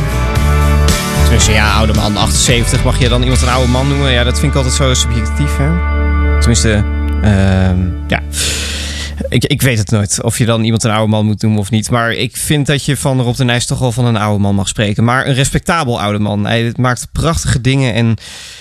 Tenminste, 1.23 1.53
ja, 1.53 1.73
oude 1.73 1.95
man, 1.95 2.17
78. 2.17 2.85
Mag 2.85 2.99
je 2.99 3.09
dan 3.09 3.23
iemand 3.23 3.43
een 3.43 3.49
oude 3.49 3.71
man 3.71 3.89
noemen? 3.89 4.13
Ja, 4.13 4.25
dat 4.25 4.39
vind 4.39 4.53
ik 4.53 4.57
altijd 4.57 4.75
zo 4.75 4.95
subjectief, 4.95 5.57
hè? 5.57 5.69
Tenminste, 6.39 6.85
ehm, 7.23 7.79
ja. 8.07 8.21
Ik, 9.29 9.45
ik 9.45 9.63
weet 9.63 9.79
het 9.79 9.91
nooit 9.91 10.23
of 10.23 10.39
je 10.39 10.45
dan 10.45 10.65
iemand 10.65 10.85
een 10.85 10.91
oude 10.91 11.11
man 11.11 11.27
moet 11.27 11.43
noemen 11.43 11.61
of 11.61 11.71
niet. 11.71 11.91
Maar 11.91 12.13
ik 12.13 12.37
vind 12.37 12.67
dat 12.67 12.85
je 12.85 12.97
van 12.97 13.21
Rob 13.21 13.37
de 13.37 13.45
Nijs 13.45 13.67
toch 13.67 13.79
wel 13.79 13.93
van 13.93 14.05
een 14.05 14.17
oude 14.17 14.43
man 14.43 14.55
mag 14.55 14.69
spreken. 14.69 15.05
Maar 15.05 15.27
een 15.27 15.35
respectabel 15.35 16.01
oude 16.01 16.19
man. 16.19 16.47
Hij 16.47 16.73
maakt 16.77 17.09
prachtige 17.13 17.61
dingen 17.61 17.95
en 17.95 18.07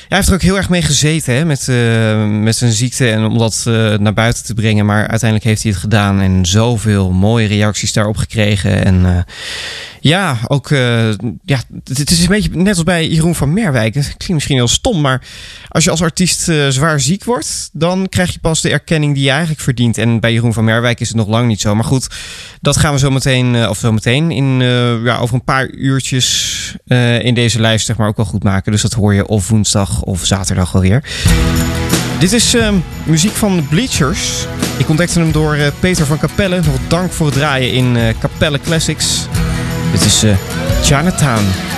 hij 0.07 0.17
heeft 0.17 0.27
er 0.27 0.33
ook 0.33 0.41
heel 0.41 0.57
erg 0.57 0.69
mee 0.69 0.81
gezeten 0.81 1.33
hè, 1.33 1.45
met, 1.45 1.67
eh, 1.67 2.25
met 2.25 2.55
zijn 2.55 2.71
ziekte 2.71 3.09
en 3.09 3.25
om 3.25 3.37
dat 3.37 3.63
eh, 3.67 3.97
naar 3.97 4.13
buiten 4.13 4.43
te 4.45 4.53
brengen. 4.53 4.85
Maar 4.85 5.07
uiteindelijk 5.07 5.43
heeft 5.43 5.63
hij 5.63 5.71
het 5.71 5.79
gedaan 5.79 6.19
en 6.21 6.45
zoveel 6.45 7.11
mooie 7.11 7.47
reacties 7.47 7.93
daarop 7.93 8.17
gekregen. 8.17 8.85
En 8.85 9.05
eh, 9.05 9.17
ja, 9.99 10.37
ook 10.47 10.71
eh, 10.71 11.09
ja, 11.43 11.59
het 11.83 12.11
is 12.11 12.21
een 12.21 12.27
beetje 12.27 12.49
net 12.53 12.75
als 12.75 12.83
bij 12.83 13.07
Jeroen 13.07 13.35
van 13.35 13.53
Merwijk. 13.53 13.93
Het 13.93 14.05
klinkt 14.05 14.33
misschien 14.33 14.55
heel 14.55 14.67
stom, 14.67 15.01
maar 15.01 15.21
als 15.69 15.83
je 15.83 15.89
als 15.89 16.01
artiest 16.01 16.49
eh, 16.49 16.67
zwaar 16.67 16.99
ziek 16.99 17.23
wordt, 17.23 17.69
dan 17.73 18.09
krijg 18.09 18.33
je 18.33 18.39
pas 18.39 18.61
de 18.61 18.69
erkenning 18.69 19.13
die 19.13 19.23
je 19.23 19.29
eigenlijk 19.29 19.61
verdient. 19.61 19.97
En 19.97 20.19
bij 20.19 20.33
Jeroen 20.33 20.53
van 20.53 20.63
Merwijk 20.63 20.99
is 20.99 21.07
het 21.07 21.17
nog 21.17 21.27
lang 21.27 21.47
niet 21.47 21.61
zo. 21.61 21.75
Maar 21.75 21.83
goed, 21.83 22.07
dat 22.61 22.77
gaan 22.77 22.93
we 22.93 22.99
zo 22.99 23.09
meteen, 23.09 23.55
eh, 23.55 23.69
of 23.69 23.77
zo 23.77 23.91
meteen, 23.91 24.31
in, 24.31 24.59
ja, 25.03 25.17
over 25.17 25.35
een 25.35 25.43
paar 25.43 25.69
uurtjes 25.69 26.55
in 27.21 27.33
deze 27.33 27.59
lijst 27.59 27.85
zeg 27.85 27.97
maar 27.97 28.07
ook 28.07 28.17
wel 28.17 28.25
goed 28.25 28.43
maken. 28.43 28.71
Dus 28.71 28.81
dat 28.81 28.93
hoor 28.93 29.13
je 29.13 29.27
of 29.27 29.49
woensdag 29.49 30.01
of 30.01 30.25
zaterdag 30.25 30.75
alweer. 30.75 31.03
Dit 32.19 32.33
is 32.33 32.55
muziek 33.03 33.31
van 33.31 33.67
Bleachers. 33.69 34.45
Ik 34.77 34.89
ontdekte 34.89 35.19
hem 35.19 35.31
door 35.31 35.57
Peter 35.79 36.05
van 36.05 36.17
Capelle. 36.17 36.55
Nog 36.55 36.75
dank 36.87 37.11
voor 37.11 37.25
het 37.25 37.35
draaien 37.35 37.71
in 37.71 37.95
uh, 37.95 38.03
Capelle 38.19 38.59
Classics. 38.59 39.27
Dit 39.91 40.05
is 40.05 40.23
uh, 40.23 40.35
Chinatown. 40.81 41.76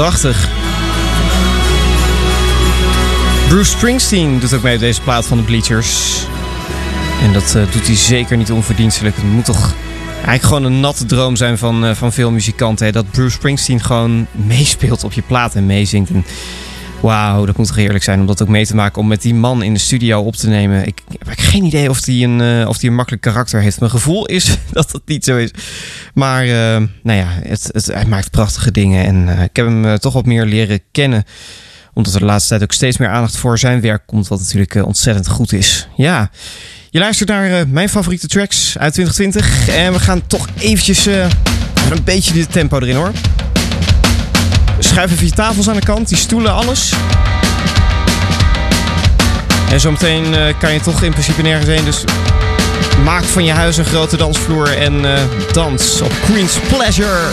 Prachtig. 0.00 0.48
Bruce 3.48 3.70
Springsteen 3.70 4.38
doet 4.38 4.54
ook 4.54 4.62
mee 4.62 4.74
op 4.74 4.80
deze 4.80 5.00
plaat 5.00 5.26
van 5.26 5.36
de 5.36 5.42
Bleachers. 5.42 6.22
En 7.22 7.32
dat 7.32 7.54
uh, 7.56 7.72
doet 7.72 7.86
hij 7.86 7.96
zeker 7.96 8.36
niet 8.36 8.50
onverdienstelijk. 8.50 9.16
Het 9.16 9.24
moet 9.24 9.44
toch 9.44 9.74
eigenlijk 10.14 10.42
gewoon 10.42 10.64
een 10.64 10.80
natte 10.80 11.06
droom 11.06 11.36
zijn 11.36 11.58
van, 11.58 11.84
uh, 11.84 11.94
van 11.94 12.12
veel 12.12 12.30
muzikanten. 12.30 12.92
Dat 12.92 13.10
Bruce 13.10 13.34
Springsteen 13.36 13.80
gewoon 13.80 14.26
meespeelt 14.32 15.04
op 15.04 15.12
je 15.12 15.22
plaat 15.22 15.54
en 15.54 15.66
meezingt. 15.66 16.10
En 16.10 16.24
wauw, 17.00 17.44
dat 17.44 17.56
moet 17.56 17.66
toch 17.66 17.76
heerlijk 17.76 18.04
zijn 18.04 18.20
om 18.20 18.26
dat 18.26 18.42
ook 18.42 18.48
mee 18.48 18.66
te 18.66 18.74
maken. 18.74 19.00
Om 19.00 19.08
met 19.08 19.22
die 19.22 19.34
man 19.34 19.62
in 19.62 19.74
de 19.74 19.80
studio 19.80 20.20
op 20.20 20.36
te 20.36 20.48
nemen. 20.48 20.86
Ik, 20.86 21.02
heb 21.18 21.38
geen 21.38 21.64
idee 21.64 21.90
of 21.90 22.04
hij 22.04 22.22
een, 22.22 22.40
uh, 22.40 22.68
of 22.68 22.78
die 22.78 22.88
een 22.88 22.96
makkelijk 22.96 23.22
karakter 23.22 23.60
heeft. 23.60 23.80
Mijn 23.80 23.92
gevoel 23.92 24.26
is 24.26 24.56
dat 24.72 24.90
dat 24.90 25.02
niet 25.04 25.24
zo 25.24 25.36
is. 25.36 25.50
Maar 26.14 26.46
uh, 26.46 26.52
nou 27.02 27.18
ja, 27.18 27.26
het, 27.28 27.68
het, 27.72 27.86
hij 27.86 28.04
maakt 28.04 28.30
prachtige 28.30 28.70
dingen. 28.70 29.04
En 29.04 29.28
uh, 29.28 29.42
ik 29.42 29.56
heb 29.56 29.66
hem 29.66 29.98
toch 29.98 30.12
wat 30.12 30.26
meer 30.26 30.44
leren 30.44 30.80
kennen. 30.92 31.24
Omdat 31.94 32.14
er 32.14 32.20
de 32.20 32.26
laatste 32.26 32.48
tijd 32.48 32.62
ook 32.62 32.72
steeds 32.72 32.96
meer 32.96 33.08
aandacht 33.08 33.36
voor 33.36 33.58
zijn 33.58 33.80
werk 33.80 34.02
komt. 34.06 34.28
Wat 34.28 34.38
natuurlijk 34.38 34.74
ontzettend 34.74 35.28
goed 35.28 35.52
is. 35.52 35.88
Ja, 35.96 36.30
je 36.90 36.98
luistert 36.98 37.28
naar 37.28 37.68
mijn 37.68 37.88
favoriete 37.88 38.26
tracks 38.26 38.78
uit 38.78 38.92
2020. 38.92 39.68
En 39.68 39.92
we 39.92 39.98
gaan 39.98 40.26
toch 40.26 40.48
eventjes 40.58 41.06
een 41.06 42.04
beetje 42.04 42.32
de 42.32 42.46
tempo 42.46 42.78
erin 42.78 42.96
hoor. 42.96 43.12
Schuif 44.90 45.12
even 45.12 45.26
je 45.26 45.32
tafels 45.32 45.68
aan 45.68 45.74
de 45.74 45.84
kant, 45.84 46.08
die 46.08 46.16
stoelen, 46.16 46.54
alles. 46.54 46.92
En 49.70 49.80
zometeen 49.80 50.32
uh, 50.32 50.40
kan 50.58 50.72
je 50.72 50.80
toch 50.80 51.02
in 51.02 51.10
principe 51.10 51.42
nergens 51.42 51.66
heen. 51.66 51.84
Dus 51.84 52.04
maak 53.04 53.24
van 53.24 53.44
je 53.44 53.52
huis 53.52 53.76
een 53.76 53.84
grote 53.84 54.16
dansvloer 54.16 54.76
en 54.78 55.04
uh, 55.04 55.18
dans 55.52 56.00
op 56.00 56.12
Queen's 56.24 56.58
Pleasure. 56.68 57.30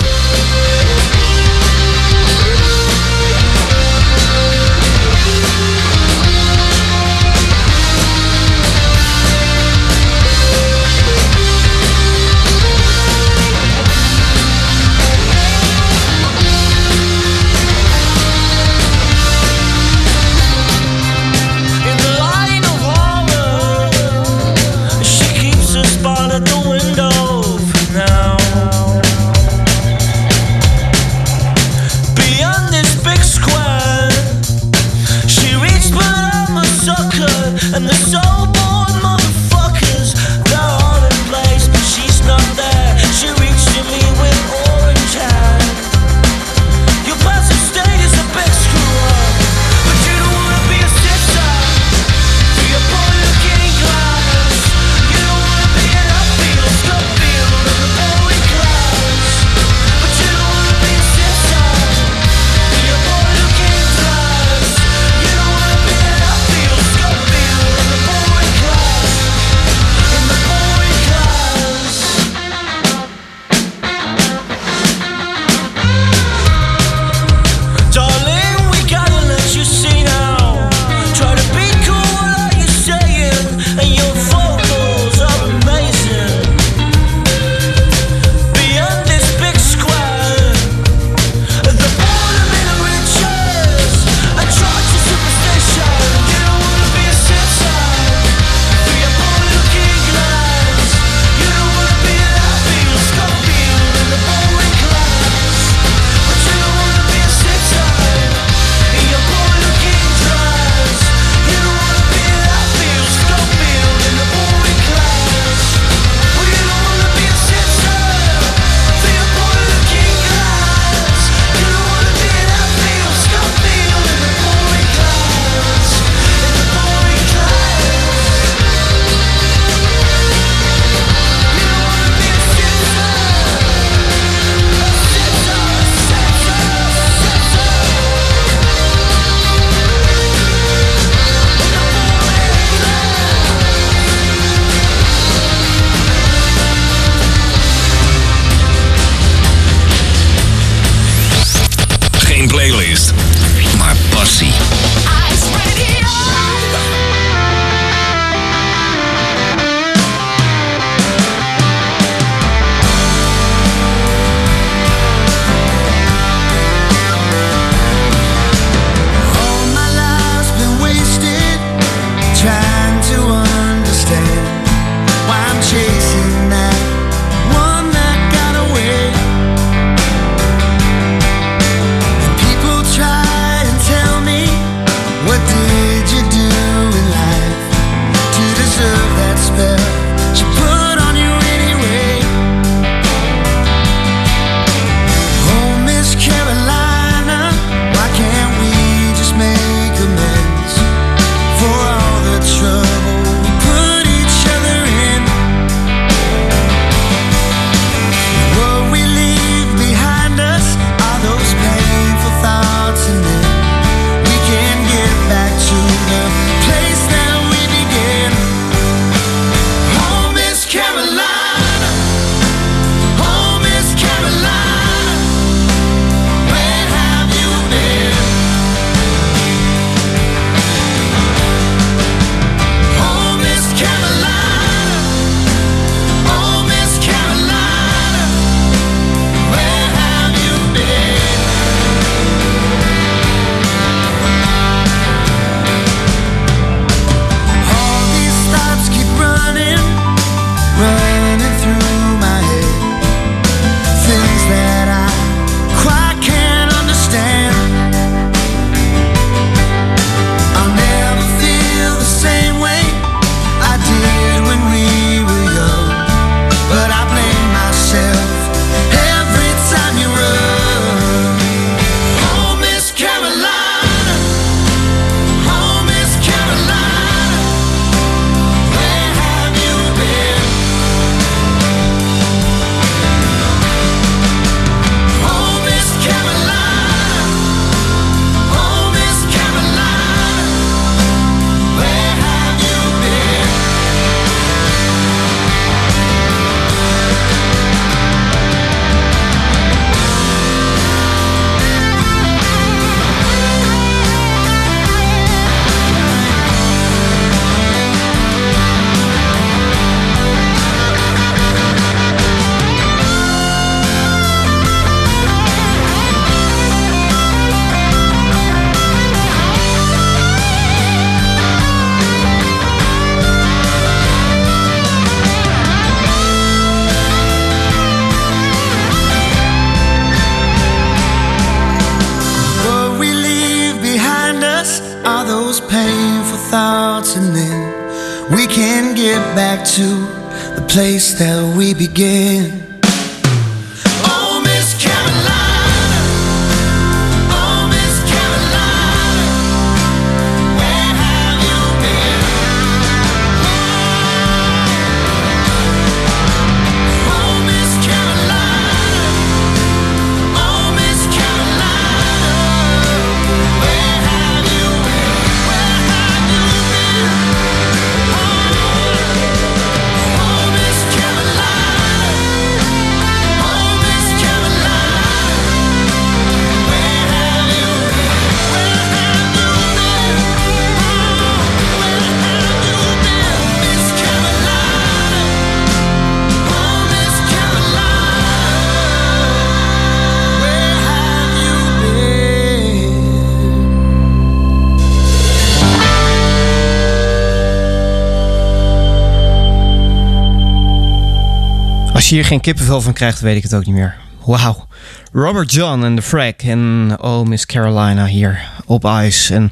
Als 402.07 402.15
je 402.15 402.21
hier 402.21 402.31
geen 402.31 402.41
kippenvel 402.41 402.81
van 402.81 402.93
krijgt, 402.93 403.19
weet 403.19 403.35
ik 403.35 403.43
het 403.43 403.53
ook 403.53 403.65
niet 403.65 403.75
meer. 403.75 403.95
Wauw. 404.25 404.67
Robert 405.11 405.51
John 405.51 405.83
en 405.83 405.95
The 405.95 406.01
Frack 406.01 406.41
en 406.41 406.95
Oh 407.01 407.25
Miss 407.25 407.45
Carolina 407.45 408.05
hier 408.05 408.51
op 408.65 408.85
Ice. 408.85 409.33
En 409.33 409.51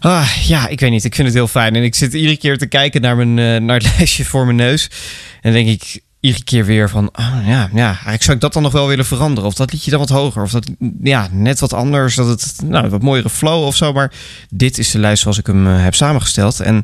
ah, 0.00 0.28
ja, 0.46 0.68
ik 0.68 0.80
weet 0.80 0.90
niet. 0.90 1.04
Ik 1.04 1.14
vind 1.14 1.26
het 1.26 1.36
heel 1.36 1.48
fijn. 1.48 1.76
En 1.76 1.82
ik 1.82 1.94
zit 1.94 2.12
iedere 2.12 2.36
keer 2.36 2.58
te 2.58 2.66
kijken 2.66 3.00
naar, 3.00 3.16
mijn, 3.16 3.38
eh, 3.38 3.60
naar 3.60 3.76
het 3.76 3.92
lijstje 3.96 4.24
voor 4.24 4.44
mijn 4.44 4.56
neus. 4.56 4.90
En 5.40 5.52
denk 5.52 5.68
ik 5.68 6.00
iedere 6.20 6.44
keer 6.44 6.64
weer 6.64 6.90
van, 6.90 7.10
oh, 7.12 7.36
ja, 7.46 7.68
ja, 7.72 7.86
eigenlijk 7.86 8.22
zou 8.22 8.36
ik 8.36 8.42
dat 8.42 8.52
dan 8.52 8.62
nog 8.62 8.72
wel 8.72 8.86
willen 8.88 9.04
veranderen. 9.04 9.48
Of 9.48 9.54
dat 9.54 9.72
liedje 9.72 9.90
dan 9.90 10.00
wat 10.00 10.08
hoger. 10.08 10.42
Of 10.42 10.50
dat, 10.50 10.70
ja, 11.02 11.28
net 11.30 11.60
wat 11.60 11.72
anders. 11.72 12.14
Dat 12.14 12.28
het, 12.28 12.54
nou, 12.64 12.88
wat 12.88 13.02
mooiere 13.02 13.30
flow 13.30 13.64
of 13.64 13.76
zo. 13.76 13.92
Maar 13.92 14.12
dit 14.50 14.78
is 14.78 14.90
de 14.90 14.98
lijst 14.98 15.22
zoals 15.22 15.38
ik 15.38 15.46
hem 15.46 15.66
eh, 15.66 15.82
heb 15.82 15.94
samengesteld. 15.94 16.60
En 16.60 16.82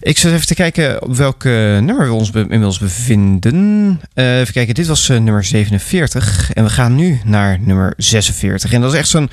ik 0.00 0.18
zat 0.18 0.32
even 0.32 0.46
te 0.46 0.54
kijken 0.54 1.02
op 1.02 1.16
welk 1.16 1.44
eh, 1.44 1.52
nummer 1.52 2.06
we 2.06 2.12
ons 2.12 2.30
inmiddels 2.30 2.78
bevinden. 2.78 4.00
Eh, 4.14 4.38
even 4.38 4.52
kijken, 4.52 4.74
dit 4.74 4.86
was 4.86 5.08
nummer 5.08 5.44
47. 5.44 6.52
En 6.52 6.64
we 6.64 6.70
gaan 6.70 6.94
nu 6.94 7.20
naar 7.24 7.58
nummer 7.60 7.94
46. 7.96 8.72
En 8.72 8.80
dat 8.80 8.92
is 8.92 8.98
echt 8.98 9.08
zo'n, 9.08 9.30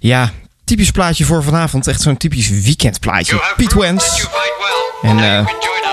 ja, 0.00 0.32
typisch 0.64 0.90
plaatje 0.90 1.24
voor 1.24 1.42
vanavond. 1.42 1.86
Echt 1.86 2.00
zo'n 2.00 2.16
typisch 2.16 2.48
weekendplaatje. 2.48 3.52
Pete 3.56 3.78
Wentz. 3.78 4.26
En 5.02 5.46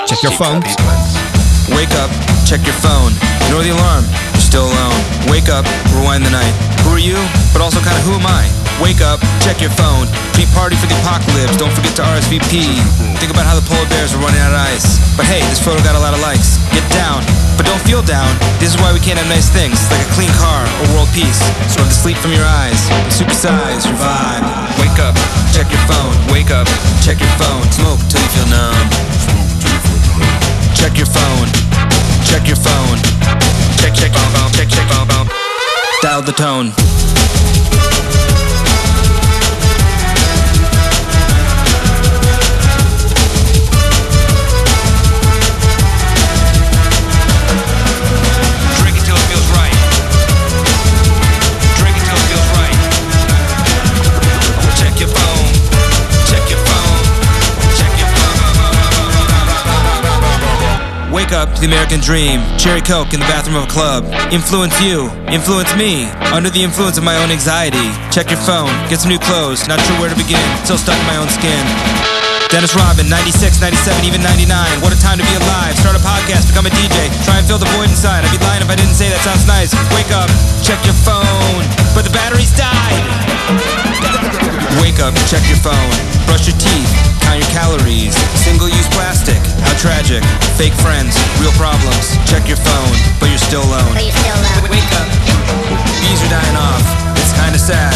check 0.05 0.19
your 0.19 0.35
phone. 0.35 1.34
Wake 1.73 1.93
up, 1.97 2.11
check 2.45 2.61
your 2.67 2.77
phone. 2.83 3.15
Ignore 3.47 3.63
the 3.65 3.73
alarm, 3.73 4.05
you're 4.33 4.45
still 4.45 4.65
alone. 4.65 4.99
Wake 5.31 5.49
up, 5.49 5.65
rewind 5.95 6.25
the 6.25 6.33
night. 6.33 6.53
Who 6.85 6.93
are 6.93 7.01
you? 7.01 7.17
But 7.53 7.65
also 7.65 7.81
kind 7.81 7.97
of 7.97 8.03
who 8.05 8.13
am 8.13 8.27
I? 8.27 8.45
Wake 8.83 8.99
up, 8.99 9.23
check 9.39 9.63
your 9.63 9.71
phone. 9.79 10.11
Pre-party 10.35 10.75
for 10.75 10.85
the 10.91 10.97
apocalypse. 10.99 11.55
Don't 11.55 11.71
forget 11.71 11.95
to 11.95 12.03
RSVP. 12.03 12.75
Think 13.23 13.31
about 13.31 13.47
how 13.47 13.55
the 13.55 13.63
polar 13.63 13.87
bears 13.87 14.11
are 14.13 14.19
running 14.19 14.41
out 14.43 14.51
of 14.51 14.59
ice. 14.59 14.99
But 15.15 15.25
hey, 15.25 15.39
this 15.47 15.63
photo 15.63 15.79
got 15.79 15.95
a 15.95 16.03
lot 16.03 16.13
of 16.13 16.19
likes. 16.19 16.59
Get 16.75 16.83
down, 16.91 17.23
but 17.55 17.63
don't 17.63 17.81
feel 17.87 18.03
down. 18.03 18.27
This 18.59 18.75
is 18.75 18.77
why 18.83 18.91
we 18.91 18.99
can't 18.99 19.15
have 19.15 19.31
nice 19.31 19.47
things 19.47 19.79
It's 19.79 19.91
like 19.91 20.03
a 20.03 20.11
clean 20.11 20.31
car 20.35 20.67
or 20.83 20.85
world 20.91 21.09
peace. 21.15 21.39
So 21.71 21.79
have 21.79 21.87
to 21.87 21.95
sleep 21.95 22.19
from 22.19 22.35
your 22.35 22.45
eyes. 22.45 22.77
Supersize 23.07 23.87
vibe. 23.95 24.45
Wake 24.75 24.99
up, 24.99 25.15
check 25.55 25.71
your 25.71 25.83
phone. 25.87 26.13
Wake 26.27 26.51
up, 26.51 26.67
check 26.99 27.15
your 27.23 27.33
phone. 27.39 27.63
Smoke 27.71 28.03
till 28.11 28.19
you 28.19 28.29
feel 28.35 28.47
numb. 28.51 29.14
Check 30.75 30.97
your 30.97 31.07
phone. 31.07 31.47
Check 32.25 32.47
your 32.47 32.57
phone. 32.57 32.97
Check, 33.79 33.93
check, 33.93 34.11
check, 34.53 34.69
check. 34.69 34.87
Dial 36.01 36.21
the 36.21 36.33
tone. 36.33 38.14
Up 61.35 61.53
to 61.53 61.61
the 61.61 61.67
American 61.67 61.99
dream. 61.99 62.39
Cherry 62.57 62.81
Coke 62.81 63.13
in 63.13 63.19
the 63.19 63.27
bathroom 63.27 63.57
of 63.57 63.65
a 63.65 63.67
club. 63.67 64.05
Influence 64.31 64.79
you. 64.81 65.11
Influence 65.27 65.75
me. 65.75 66.05
Under 66.31 66.49
the 66.49 66.63
influence 66.63 66.97
of 66.97 67.03
my 67.03 67.21
own 67.21 67.29
anxiety. 67.29 67.91
Check 68.09 68.31
your 68.31 68.39
phone. 68.39 68.71
Get 68.89 68.99
some 68.99 69.09
new 69.09 69.19
clothes. 69.19 69.67
Not 69.67 69.79
sure 69.81 69.99
where 69.99 70.09
to 70.09 70.15
begin. 70.15 70.41
Still 70.63 70.77
stuck 70.77 70.97
in 70.97 71.05
my 71.05 71.17
own 71.17 71.27
skin. 71.29 72.14
Dennis 72.49 72.71
Robin, 72.77 73.03
96, 73.09 73.59
97, 73.59 74.05
even 74.07 74.21
99. 74.23 74.47
What 74.79 74.95
a 74.95 74.99
time 74.99 75.19
to 75.19 75.25
be 75.27 75.35
alive. 75.35 75.75
Start 75.75 75.97
a 75.99 76.03
podcast, 76.03 76.47
become 76.47 76.63
a 76.65 76.71
DJ. 76.71 77.11
Try 77.27 77.43
and 77.43 77.45
fill 77.47 77.59
the 77.59 77.67
void 77.75 77.91
inside. 77.91 78.23
I'd 78.23 78.31
be 78.31 78.39
lying 78.47 78.63
if 78.63 78.69
I 78.71 78.79
didn't 78.79 78.95
say 78.95 79.11
that 79.11 79.19
sounds 79.27 79.43
nice. 79.43 79.75
Wake 79.91 80.07
up, 80.15 80.31
check 80.63 80.79
your 80.87 80.95
phone. 81.03 81.63
But 81.91 82.07
the 82.07 82.13
battery's 82.15 82.55
died. 82.55 83.03
Wake 84.79 85.03
up, 85.03 85.11
check 85.27 85.43
your 85.51 85.59
phone. 85.59 85.91
Brush 86.31 86.47
your 86.47 86.55
teeth, 86.55 86.87
count 87.27 87.43
your 87.43 87.51
calories. 87.51 88.15
Single 88.39 88.71
use 88.71 88.87
plastic, 88.95 89.39
how 89.67 89.75
tragic. 89.75 90.23
Fake 90.55 90.75
friends, 90.79 91.19
real 91.43 91.53
problems. 91.59 92.15
Check 92.23 92.47
your 92.47 92.61
phone, 92.63 92.95
but 93.19 93.27
you're 93.27 93.41
still 93.41 93.67
alone. 93.67 93.91
W- 94.63 94.71
Wake 94.71 94.91
up. 94.95 95.07
Bees 95.99 96.23
are 96.23 96.31
dying 96.31 96.55
off. 96.55 96.83
It's 97.19 97.35
kinda 97.35 97.59
sad. 97.59 97.91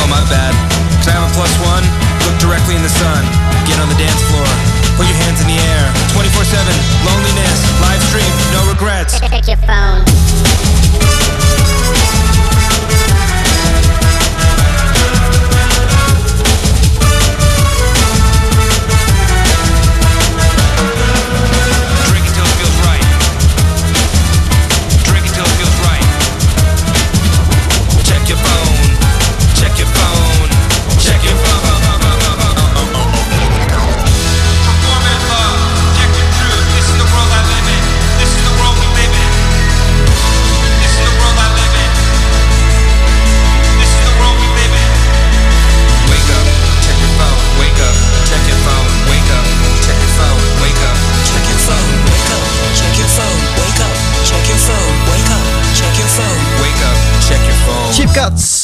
Oh, 0.00 0.08
my 0.08 0.24
bad. 0.32 0.56
Can 1.04 1.12
I 1.12 1.20
have 1.20 1.28
a 1.28 1.32
plus 1.36 1.52
one? 1.68 1.84
Look 2.24 2.36
directly 2.40 2.76
in 2.76 2.82
the 2.82 2.88
sun. 2.88 3.22
Get 3.68 3.78
on 3.80 3.88
the 3.88 3.98
dance 4.00 4.22
floor. 4.32 4.48
Put 4.96 5.06
your 5.06 5.18
hands 5.28 5.40
in 5.40 5.48
the 5.48 5.58
air. 5.76 5.84
24 6.12 6.44
7. 6.44 6.64
Loneliness. 7.04 7.60
Live 7.80 8.02
stream. 8.08 8.32
No 8.52 8.64
regrets. 8.68 9.20
Check 9.20 9.46
your 9.46 9.60
phone. 9.68 11.43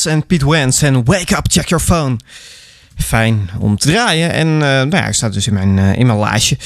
En 0.06 0.26
Pete 0.26 0.50
Wentz 0.50 0.82
en 0.82 1.04
Wake 1.04 1.36
Up, 1.36 1.46
Check 1.50 1.68
Your 1.68 1.84
Phone. 1.84 2.16
Fijn 2.96 3.50
om 3.58 3.76
te 3.76 3.88
draaien. 3.88 4.32
En 4.32 4.46
eh, 4.46 4.60
nou 4.60 4.96
ja, 4.96 5.02
hij 5.02 5.12
staat 5.12 5.32
dus 5.32 5.46
in 5.46 5.52
mijn, 5.52 5.78
eh, 5.78 5.98
in 5.98 6.06
mijn 6.06 6.18
lijstje. 6.18 6.56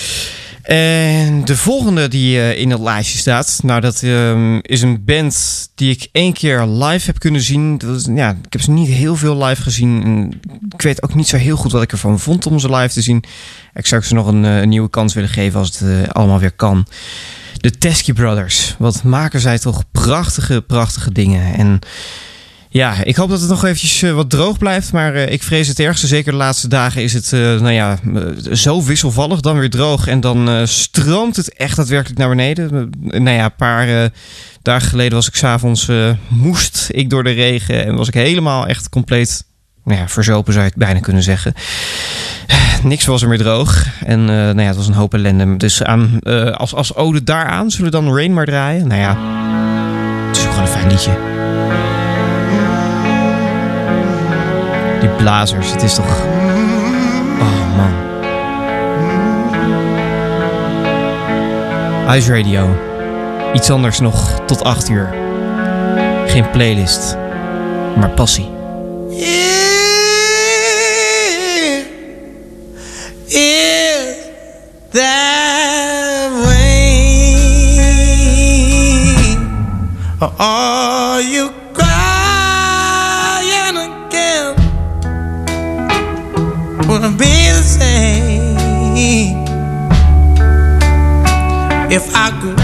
En 0.62 1.45
de 1.45 1.57
volgende 1.57 2.09
die 2.09 2.39
eh, 2.39 2.61
in 2.61 2.70
het 2.70 2.80
lijstje 2.80 3.18
staat, 3.18 3.61
nou 3.62 3.80
dat 3.80 4.03
ehm, 4.03 4.59
is 4.62 4.82
een 4.82 5.05
band 5.05 5.68
die 5.74 5.91
ik 5.91 6.09
één 6.12 6.32
keer 6.32 6.66
live 6.66 7.07
heb 7.07 7.18
kunnen 7.18 7.41
zien. 7.41 7.78
Dat 7.78 8.01
is, 8.01 8.09
ja, 8.14 8.30
ik 8.30 8.53
heb 8.53 8.61
ze 8.61 8.70
niet 8.70 8.89
heel 8.89 9.16
veel 9.16 9.45
live 9.45 9.62
gezien. 9.62 10.03
En 10.05 10.41
ik 10.74 10.82
weet 10.82 11.03
ook 11.03 11.14
niet 11.14 11.28
zo 11.28 11.37
heel 11.37 11.57
goed 11.57 11.72
wat 11.72 11.82
ik 11.82 11.93
ervan 11.93 12.20
vond 12.20 12.47
om 12.47 12.59
ze 12.59 12.70
live 12.76 12.95
te 12.95 13.03
zien. 13.03 13.24
Ik 13.74 13.87
zou 13.87 14.03
ze 14.03 14.14
nog 14.14 14.26
een, 14.26 14.43
een 14.43 14.68
nieuwe 14.68 14.91
kans 14.91 15.14
willen 15.14 15.28
geven 15.30 15.59
als 15.59 15.78
het 15.78 16.12
allemaal 16.12 16.41
weer 16.41 16.53
kan. 16.53 16.87
De 17.57 17.70
Teskey 17.70 18.14
Brothers. 18.14 18.74
Wat 18.78 19.03
maken 19.03 19.41
zij 19.41 19.59
toch 19.59 19.85
prachtige, 19.93 20.62
prachtige 20.66 21.12
dingen. 21.12 21.55
En 21.55 21.78
ja, 22.75 23.05
ik 23.05 23.16
hoop 23.16 23.29
dat 23.29 23.41
het 23.41 23.49
nog 23.49 23.64
eventjes 23.64 24.03
eh, 24.03 24.12
wat 24.12 24.31
droog 24.31 24.59
blijft. 24.59 24.93
Maar 24.93 25.14
eh, 25.14 25.33
ik 25.33 25.43
vrees 25.43 25.68
het 25.68 25.79
ergste. 25.79 26.07
Zeker 26.07 26.33
de 26.33 26.39
laatste 26.39 26.68
dagen 26.68 27.03
is 27.03 27.12
het 27.12 27.33
eh, 27.33 27.41
nou 27.41 27.70
ja, 27.70 27.99
zo 28.53 28.83
wisselvallig. 28.83 29.41
Dan 29.41 29.59
weer 29.59 29.70
droog. 29.70 30.07
En 30.07 30.20
dan 30.20 30.68
stroomt 30.68 31.37
het 31.37 31.55
echt 31.55 31.77
daadwerkelijk 31.77 32.18
naar 32.18 32.29
beneden. 32.29 32.91
Nou 33.01 33.31
ja, 33.31 33.45
een 33.45 33.57
paar 33.57 34.11
dagen 34.62 34.89
geleden 34.89 35.14
was 35.14 35.29
ik 35.29 35.35
s'avonds... 35.35 35.91
moest 36.29 36.89
ik 36.91 37.11
door 37.11 37.25
de 37.25 37.31
regen. 37.31 37.85
En 37.85 37.97
was 37.97 38.09
ik 38.09 38.14
helemaal 38.14 38.66
echt 38.66 38.89
compleet... 38.89 39.45
Nou 39.85 39.99
ja, 39.99 40.09
verzopen 40.09 40.53
zou 40.53 40.64
het 40.64 40.77
bijna 40.77 41.01
kunnen 41.01 41.22
zeggen. 41.22 41.55
Niks 42.83 43.07
was 43.07 43.22
er 43.22 43.29
meer 43.29 43.39
droog. 43.39 43.87
En 44.05 44.25
nou 44.25 44.61
ja, 44.61 44.66
het 44.66 44.77
was 44.77 44.87
een 44.87 44.95
hoop 44.95 45.14
ellende. 45.14 45.57
Dus 45.57 45.83
aan, 45.83 46.20
als, 46.57 46.75
als 46.75 46.95
ode 46.95 47.25
daaraan 47.25 47.70
zullen 47.70 47.91
we 47.91 47.97
dan 47.97 48.16
Rain 48.16 48.33
maar 48.33 48.47
draaien. 48.47 48.89
Nou 48.89 49.01
ja, 49.01 49.16
het 50.27 50.37
is 50.37 50.45
ook 50.45 50.51
gewoon 50.51 50.66
een 50.66 50.72
fijn 50.72 50.89
liedje. 50.89 51.34
Blazers, 55.17 55.71
het 55.73 55.83
is 55.83 55.95
toch... 55.95 56.25
Oh 57.41 57.77
man. 57.77 57.93
Ice 62.17 62.37
Radio. 62.37 62.69
Iets 63.53 63.71
anders 63.71 64.01
nog 64.01 64.41
tot 64.47 64.65
8 64.65 64.89
uur. 64.89 65.15
Geen 66.27 66.51
playlist, 66.51 67.17
maar 67.97 68.11
passie. 68.11 68.53
are 80.39 81.23
you 81.23 81.64
Would 86.95 87.03
it 87.03 87.18
be 87.18 87.51
the 87.51 87.61
same 87.61 88.55
if 91.90 92.05
I 92.14 92.30
could 92.40 92.61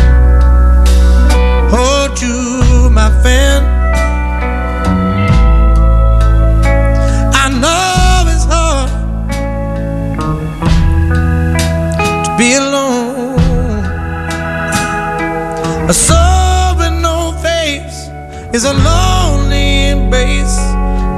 hold 1.75 2.23
you, 2.23 2.91
my 2.91 3.11
friend? 3.23 3.67
I 7.35 7.49
know 7.63 8.31
it's 8.31 8.45
hard 8.45 8.91
to 12.25 12.31
be 12.39 12.55
alone. 12.55 13.35
A 15.89 15.93
soul 15.93 16.77
with 16.79 16.95
no 17.03 17.33
face 17.43 18.11
is 18.55 18.65
a 18.65 18.75
lonely 18.75 19.89
embrace, 19.89 20.57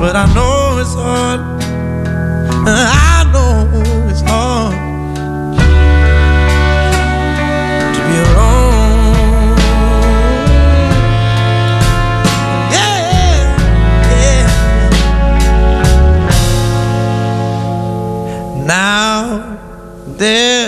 but 0.00 0.16
I 0.16 0.24
know 0.34 0.78
it's 0.80 0.94
hard. 0.94 1.61
I 2.64 3.24
know 3.32 3.68
it's 4.08 4.20
hard 4.20 4.74
to 7.94 8.00
be 8.08 8.16
alone. 8.30 9.58
Yeah, 12.70 12.98
yeah. 14.12 14.46
Now 18.66 19.20
there's 20.18 20.61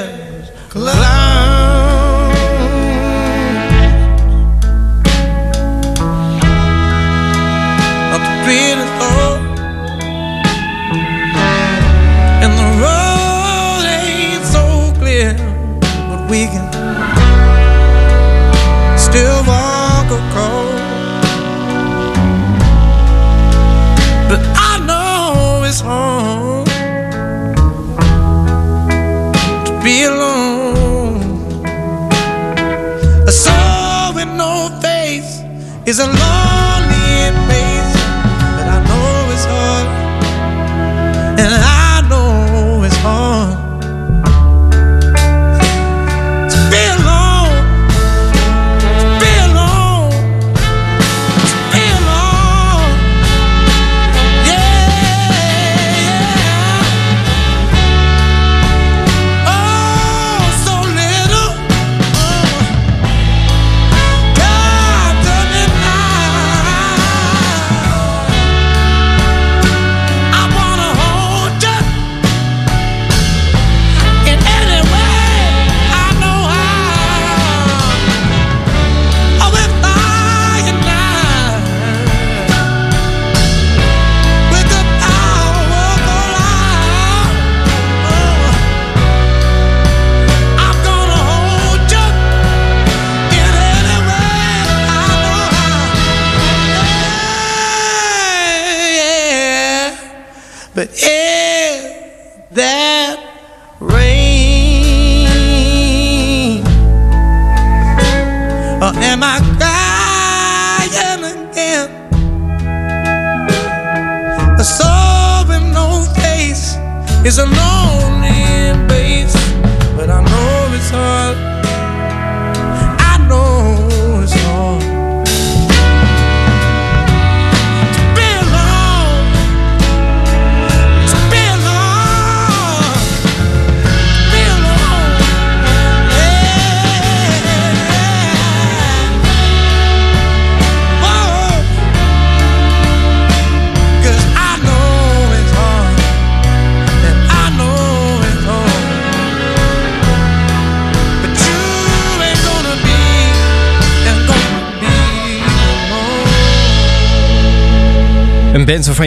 is 35.94 36.00
a 36.00 36.23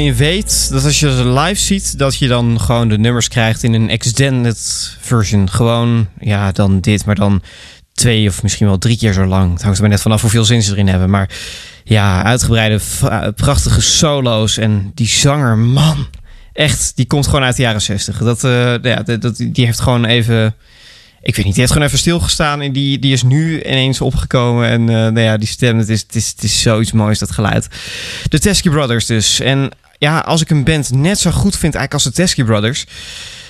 je 0.03 0.13
weet 0.13 0.69
dat 0.71 0.83
als 0.83 0.99
je 0.99 1.15
ze 1.15 1.29
live 1.29 1.61
ziet, 1.61 1.97
dat 1.97 2.17
je 2.17 2.27
dan 2.27 2.61
gewoon 2.61 2.89
de 2.89 2.97
nummers 2.97 3.27
krijgt 3.27 3.63
in 3.63 3.73
een 3.73 3.89
extended 3.89 4.97
version. 4.99 5.49
Gewoon, 5.49 6.07
ja, 6.19 6.51
dan 6.51 6.79
dit, 6.79 7.05
maar 7.05 7.15
dan 7.15 7.41
twee 7.93 8.27
of 8.27 8.43
misschien 8.43 8.67
wel 8.67 8.77
drie 8.77 8.97
keer 8.97 9.13
zo 9.13 9.25
lang. 9.25 9.53
Het 9.53 9.61
hangt 9.61 9.79
maar 9.79 9.89
net 9.89 10.01
vanaf 10.01 10.21
hoeveel 10.21 10.45
zin 10.45 10.63
ze 10.63 10.71
erin 10.71 10.87
hebben. 10.87 11.09
Maar 11.09 11.29
ja, 11.83 12.23
uitgebreide, 12.23 12.79
prachtige 13.35 13.81
solo's. 13.81 14.57
En 14.57 14.91
die 14.93 15.07
zanger, 15.07 15.57
man, 15.57 16.07
echt, 16.53 16.91
die 16.95 17.07
komt 17.07 17.25
gewoon 17.25 17.43
uit 17.43 17.55
de 17.55 17.61
jaren 17.61 17.81
zestig. 17.81 18.17
Dat, 18.17 18.43
eh, 18.43 18.75
ja, 18.81 19.03
dat, 19.03 19.35
die 19.35 19.65
heeft 19.65 19.79
gewoon 19.79 20.05
even... 20.05 20.55
Ik 21.21 21.35
weet 21.35 21.45
niet, 21.45 21.53
die 21.53 21.63
heeft 21.63 21.71
gewoon 21.71 21.87
even 21.87 21.99
stilgestaan 21.99 22.61
en 22.61 22.71
die, 22.71 22.99
die 22.99 23.13
is 23.13 23.23
nu 23.23 23.63
ineens 23.63 24.01
opgekomen. 24.01 24.67
En 24.67 24.81
eh, 24.81 24.95
nou 24.95 25.19
ja, 25.19 25.37
die 25.37 25.47
stem, 25.47 25.77
het 25.77 25.89
is, 25.89 26.01
het, 26.01 26.15
is, 26.15 26.27
het 26.27 26.43
is 26.43 26.61
zoiets 26.61 26.91
moois, 26.91 27.19
dat 27.19 27.31
geluid. 27.31 27.67
De 28.29 28.39
Teskey 28.39 28.71
Brothers 28.71 29.05
dus. 29.05 29.39
En 29.39 29.71
ja, 29.97 30.19
als 30.19 30.41
ik 30.41 30.49
een 30.49 30.63
band 30.63 30.91
net 30.91 31.19
zo 31.19 31.31
goed 31.31 31.57
vind 31.57 31.75
eigenlijk 31.75 31.93
als 31.93 32.03
de 32.03 32.11
Teskey 32.11 32.45
Brothers... 32.45 32.85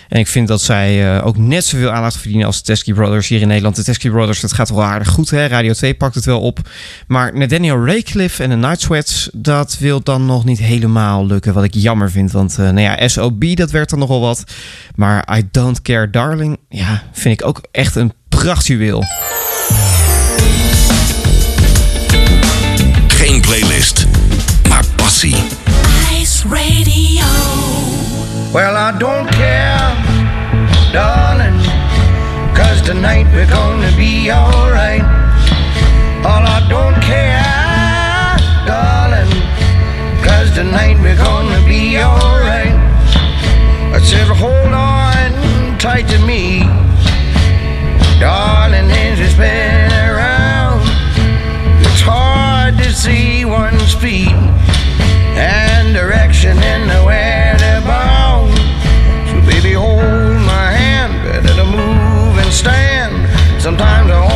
En 0.08 0.20
ik 0.20 0.28
vind 0.28 0.48
dat 0.48 0.62
zij 0.62 1.16
eh, 1.16 1.26
ook 1.26 1.38
net 1.38 1.66
zoveel 1.66 1.92
aandacht 1.92 2.18
verdienen 2.18 2.46
als 2.46 2.58
de 2.58 2.64
Teskey 2.64 2.94
Brothers 2.94 3.28
hier 3.28 3.42
in 3.42 3.48
Nederland. 3.48 3.76
De 3.76 3.84
Teskey 3.84 4.12
Brothers, 4.12 4.40
dat 4.40 4.54
gaat 4.54 4.70
wel 4.70 4.84
aardig 4.84 5.08
goed. 5.08 5.30
Hè? 5.30 5.46
Radio 5.46 5.74
2 5.74 5.94
pakt 5.94 6.16
het 6.16 6.26
wel 6.26 6.42
op. 6.42 6.60
Maar 7.08 7.38
Nathaniel 7.38 7.86
Raycliffe 7.86 8.44
en 8.44 8.50
de 8.50 8.56
Night 8.56 8.82
Sweats, 8.82 9.30
dat 9.34 9.78
wil 9.80 10.04
dan 10.04 10.26
nog 10.26 10.46
niet 10.46 10.60
helemaal 10.60 11.26
lukken. 11.26 11.54
Wat 11.54 11.64
ik 11.64 11.74
jammer 11.74 12.12
vind. 12.12 12.32
Want 12.32 12.52
eh, 12.52 12.58
nou 12.58 12.80
ja, 12.80 13.08
SOB, 13.08 13.56
dat 13.56 13.72
werd 13.72 13.90
dan 13.90 14.00
nogal 14.00 14.20
wat. 14.20 14.44
Maar 14.96 15.38
I 15.38 15.48
Don't 15.52 15.82
Care 15.82 16.10
Darling, 16.10 16.58
ja, 16.70 17.04
vind 17.12 17.42
ik 17.42 17.48
ook 17.48 17.62
echt 17.72 17.96
een 17.96 18.14
prachtjuweel. 18.30 19.04
Geen 23.08 23.42
playlist, 23.42 24.06
maar 24.70 24.86
passie. 24.96 25.36
Radio. 26.50 27.28
Well, 28.54 28.76
I 28.78 28.98
don't 28.98 29.28
care, 29.32 29.78
darling, 30.94 31.60
cause 32.56 32.82
tonight 32.82 33.28
we're 33.34 33.50
gonna 33.50 33.92
be 33.98 34.32
alright. 34.32 35.04
All 36.24 36.46
I 36.48 36.66
don't 36.70 37.00
care, 37.04 37.44
darling, 38.66 39.32
cause 40.24 40.50
tonight 40.56 40.98
we're 41.02 41.18
gonna 41.18 41.66
be 41.68 41.98
alright. 41.98 42.76
I 43.94 44.00
said, 44.02 44.28
hold 44.28 44.74
on 44.74 45.78
tight 45.78 46.08
to 46.08 46.20
me, 46.26 46.62
darling, 48.20 48.90
as 48.90 49.20
we 49.20 49.28
spin 49.28 49.92
around. 49.92 50.82
It's 51.82 52.02
hard 52.02 52.78
to 52.78 52.92
see 52.94 53.46
one's 53.46 53.94
feet 53.94 54.32
and 55.38 55.67
direction 56.38 56.64
in 56.64 56.88
the 56.88 57.04
way 57.06 57.56
they're 57.58 57.82
bound. 57.82 58.56
So 59.30 59.42
baby, 59.50 59.74
hold 59.74 60.02
my 60.46 60.72
hand, 60.72 61.24
better 61.24 61.56
to 61.56 61.66
move 61.66 62.38
and 62.38 62.54
stand. 62.54 63.28
Sometimes 63.62 64.12
I 64.12 64.27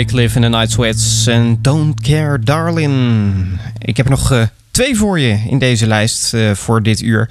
Raycliffe 0.00 0.36
en 0.36 0.42
de 0.42 0.48
Night 0.48 0.70
Sweats 0.70 1.26
en 1.26 1.58
Don't 1.62 2.00
Care 2.00 2.38
Darling. 2.38 3.32
Ik 3.78 3.96
heb 3.96 4.08
nog 4.08 4.32
eh, 4.32 4.42
twee 4.70 4.96
voor 4.96 5.18
je 5.18 5.38
in 5.48 5.58
deze 5.58 5.86
lijst 5.86 6.34
eh, 6.34 6.50
voor 6.50 6.82
dit 6.82 7.00
uur. 7.00 7.30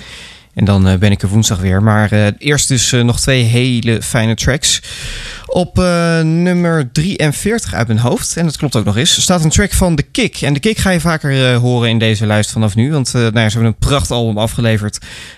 En 0.53 0.65
dan 0.65 0.87
eh, 0.87 0.97
ben 0.97 1.11
ik 1.11 1.21
er 1.21 1.27
woensdag 1.27 1.59
weer. 1.59 1.83
Maar 1.83 2.33
eerst 2.37 2.67
dus 2.67 2.91
nog 2.91 3.19
twee 3.19 3.43
hele 3.43 4.01
fijne 4.01 4.35
tracks. 4.35 4.81
Op 5.45 5.77
nummer 6.23 6.91
43 6.91 7.73
uit 7.73 7.87
mijn 7.87 7.99
hoofd, 7.99 8.37
en 8.37 8.45
dat 8.45 8.57
klopt 8.57 8.75
ook 8.75 8.85
nog 8.85 8.97
eens, 8.97 9.21
staat 9.21 9.43
een 9.43 9.49
track 9.49 9.73
van 9.73 9.95
The 9.95 10.03
Kick. 10.03 10.41
En 10.41 10.53
The 10.53 10.59
Kick 10.59 10.77
ga 10.77 10.89
je 10.89 10.99
vaker 10.99 11.53
horen 11.53 11.89
in 11.89 11.99
deze 11.99 12.25
lijst 12.25 12.51
vanaf 12.51 12.75
nu. 12.75 12.91
Want 12.91 13.13
nou 13.13 13.39
ja, 13.39 13.49
ze 13.49 13.57
hebben 13.57 13.65
een 13.65 13.87
prachtalbum 13.87 14.37
afgeleverd 14.37 14.97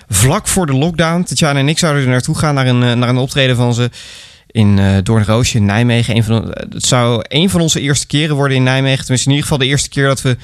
vlak 0.09 0.47
voor 0.47 0.65
de 0.65 0.73
lockdown. 0.73 1.23
Tatjana 1.23 1.59
en 1.59 1.69
ik 1.69 1.79
zouden 1.79 2.03
er 2.03 2.09
naartoe 2.09 2.37
gaan 2.37 2.55
naar 2.55 2.67
een, 2.67 2.99
naar 2.99 3.09
een 3.09 3.17
optreden 3.17 3.55
van 3.55 3.73
ze 3.73 3.89
in 4.51 4.79
eh 4.79 4.97
Doornroosje 5.03 5.57
in 5.57 5.65
Nijmegen. 5.65 6.15
Een 6.15 6.23
van, 6.23 6.55
het 6.69 6.85
zou 6.85 7.23
een 7.27 7.49
van 7.49 7.61
onze 7.61 7.79
eerste 7.79 8.07
keren 8.07 8.35
worden 8.35 8.57
in 8.57 8.63
Nijmegen. 8.63 8.99
Tenminste, 8.99 9.29
in 9.29 9.35
ieder 9.35 9.49
geval 9.49 9.65
de 9.65 9.71
eerste 9.71 9.89
keer 9.89 10.07
dat 10.07 10.21
we 10.21 10.37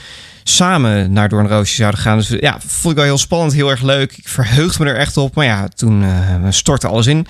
samen 0.43 1.11
naar 1.11 1.29
Doornroosje 1.29 1.75
zouden 1.75 1.99
gaan. 1.99 2.17
Dus 2.17 2.27
ja, 2.39 2.57
vond 2.65 2.93
ik 2.93 2.95
wel 2.95 3.05
heel 3.05 3.17
spannend, 3.17 3.53
heel 3.53 3.69
erg 3.69 3.81
leuk. 3.81 4.17
Ik 4.17 4.27
verheugde 4.27 4.83
me 4.83 4.89
er 4.89 4.97
echt 4.97 5.17
op. 5.17 5.35
Maar 5.35 5.45
ja, 5.45 5.67
toen 5.75 6.03
eh, 6.03 6.09
stortte 6.49 6.87
alles 6.87 7.07
in. 7.07 7.27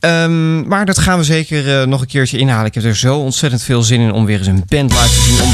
Ehm, 0.00 0.68
maar 0.68 0.84
dat 0.86 0.98
gaan 0.98 1.18
we 1.18 1.24
zeker 1.24 1.80
eh, 1.80 1.86
nog 1.86 2.00
een 2.00 2.06
keertje 2.06 2.38
inhalen. 2.38 2.66
Ik 2.66 2.74
heb 2.74 2.84
er 2.84 2.96
zo 2.96 3.16
ontzettend 3.18 3.62
veel 3.62 3.82
zin 3.82 4.00
in 4.00 4.12
om 4.12 4.24
weer 4.24 4.38
eens 4.38 4.46
een 4.46 4.64
band 4.68 4.92
live 4.92 5.08
te 5.08 5.20
zien. 5.20 5.42
Om 5.42 5.52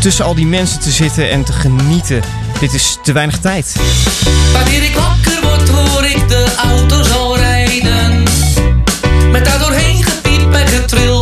tussen 0.00 0.24
al 0.24 0.34
die 0.34 0.46
mensen 0.46 0.80
te 0.80 0.90
zitten 0.90 1.30
en 1.30 1.44
te 1.44 1.52
genieten. 1.52 2.22
Dit 2.60 2.72
is 2.72 2.98
te 3.02 3.12
weinig 3.12 3.38
tijd. 3.38 3.76
Wanneer 4.52 4.82
ik 4.82 4.94
wakker 4.94 5.42
word, 5.42 5.68
hoor 5.68 6.04
ik 6.04 6.28
de 6.28 6.54
auto's 6.56 7.12
al 7.12 7.36
rijden. 7.36 8.22
Met 9.30 9.44
daar 9.44 9.58
doorheen 9.58 9.93
entre 10.84 11.13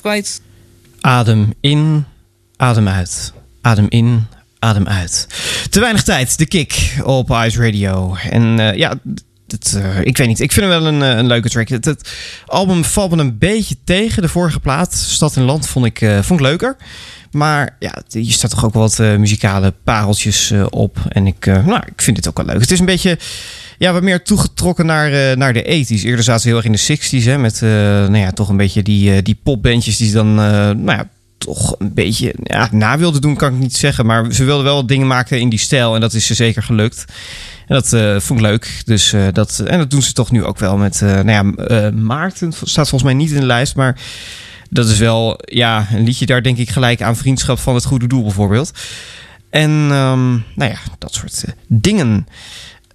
kwijt. 0.00 0.40
Adem 1.00 1.54
in, 1.60 2.04
adem 2.56 2.88
uit. 2.88 3.32
Adem 3.60 3.86
in, 3.88 4.26
adem 4.58 4.86
uit. 4.86 5.26
Te 5.70 5.80
weinig 5.80 6.02
tijd, 6.02 6.38
de 6.38 6.46
kick 6.46 6.96
op 7.04 7.30
Ice 7.30 7.62
Radio. 7.62 8.16
En 8.30 8.60
eh, 8.60 8.76
ja, 8.76 8.94
eh, 9.74 10.00
ik 10.00 10.16
weet 10.16 10.26
niet. 10.26 10.40
Ik 10.40 10.52
vind 10.52 10.70
hem 10.70 10.80
wel 10.80 10.92
een, 10.92 11.02
eh, 11.02 11.16
een 11.16 11.26
leuke 11.26 11.48
track. 11.48 11.68
Het, 11.68 12.12
album 12.46 12.84
valt 12.84 13.10
me 13.10 13.16
een 13.16 13.38
beetje 13.38 13.76
tegen. 13.84 14.22
De 14.22 14.28
vorige 14.28 14.60
plaat, 14.60 14.94
Stad 14.94 15.36
en 15.36 15.42
Land, 15.42 15.68
vond 15.68 15.86
ik, 15.86 15.98
vond 15.98 16.40
ik 16.40 16.46
leuker. 16.46 16.76
Maar 17.30 17.76
ja, 17.78 18.02
hier 18.08 18.32
staat 18.32 18.50
toch 18.50 18.64
ook 18.64 18.74
wat 18.74 18.98
muzikale 18.98 19.74
pareltjes 19.84 20.52
op. 20.70 20.98
En 21.08 21.26
ik, 21.26 21.46
nou, 21.46 21.82
ik 21.86 22.02
vind 22.02 22.16
dit 22.16 22.28
ook 22.28 22.36
wel 22.36 22.46
leuk. 22.46 22.60
Het 22.60 22.70
is 22.70 22.78
een 22.78 22.86
beetje 22.86 23.18
ja, 23.78 23.92
wat 23.92 24.02
meer 24.02 24.22
toegetrokken 24.22 24.86
naar, 24.86 25.12
eh, 25.12 25.36
naar 25.36 25.52
de 25.52 25.62
80s. 25.62 26.02
Eerder 26.02 26.24
zaten 26.24 26.42
ze 26.42 26.48
heel 26.48 26.56
erg 26.56 26.66
in 26.66 26.72
de 26.72 26.78
60s. 26.78 27.24
Hè, 27.24 27.38
met 27.38 27.62
eh, 27.62 27.70
nou 27.70 28.16
ja, 28.16 28.30
toch 28.30 28.48
een 28.48 28.56
beetje 28.56 28.82
die, 28.82 29.14
eh, 29.14 29.22
die 29.22 29.38
popbandjes 29.42 29.96
die 29.96 30.08
ze 30.08 30.14
dan 30.14 30.34
nou 30.34 30.90
ja, 30.90 31.08
toch 31.38 31.74
een 31.78 31.94
beetje 31.94 32.34
ja, 32.42 32.68
na 32.72 32.98
wilden 32.98 33.20
doen, 33.20 33.36
kan 33.36 33.54
ik 33.54 33.58
niet 33.58 33.76
zeggen. 33.76 34.06
Maar 34.06 34.32
ze 34.32 34.44
wilden 34.44 34.64
wel 34.64 34.86
dingen 34.86 35.06
maken 35.06 35.40
in 35.40 35.48
die 35.48 35.58
stijl. 35.58 35.94
En 35.94 36.00
dat 36.00 36.12
is 36.12 36.26
ze 36.26 36.34
zeker 36.34 36.62
gelukt. 36.62 37.04
En 37.66 37.74
dat 37.74 37.88
vond 38.22 38.40
ik 38.40 38.46
leuk. 38.46 38.82
Dus, 38.84 39.14
dat, 39.32 39.58
en 39.58 39.78
dat 39.78 39.90
doen 39.90 40.02
ze 40.02 40.12
toch 40.12 40.30
nu 40.30 40.44
ook 40.44 40.58
wel 40.58 40.76
met 40.76 41.00
nou 41.00 41.30
ja, 41.30 41.42
Maarten. 41.90 42.52
Staat 42.52 42.88
volgens 42.88 43.02
mij 43.02 43.14
niet 43.14 43.30
in 43.30 43.40
de 43.40 43.46
lijst, 43.46 43.76
maar 43.76 43.98
dat 44.70 44.88
is 44.88 44.98
wel 44.98 45.40
ja, 45.44 45.86
een 45.92 46.04
liedje 46.04 46.26
daar 46.26 46.42
denk 46.42 46.58
ik 46.58 46.70
gelijk 46.70 47.02
aan 47.02 47.16
vriendschap 47.16 47.58
van 47.58 47.74
het 47.74 47.84
goede 47.84 48.06
doel 48.06 48.22
bijvoorbeeld. 48.22 48.70
En 49.50 49.70
ehm, 49.70 50.30
nou 50.30 50.70
ja, 50.70 50.78
dat 50.98 51.14
soort 51.14 51.44
dingen. 51.66 52.26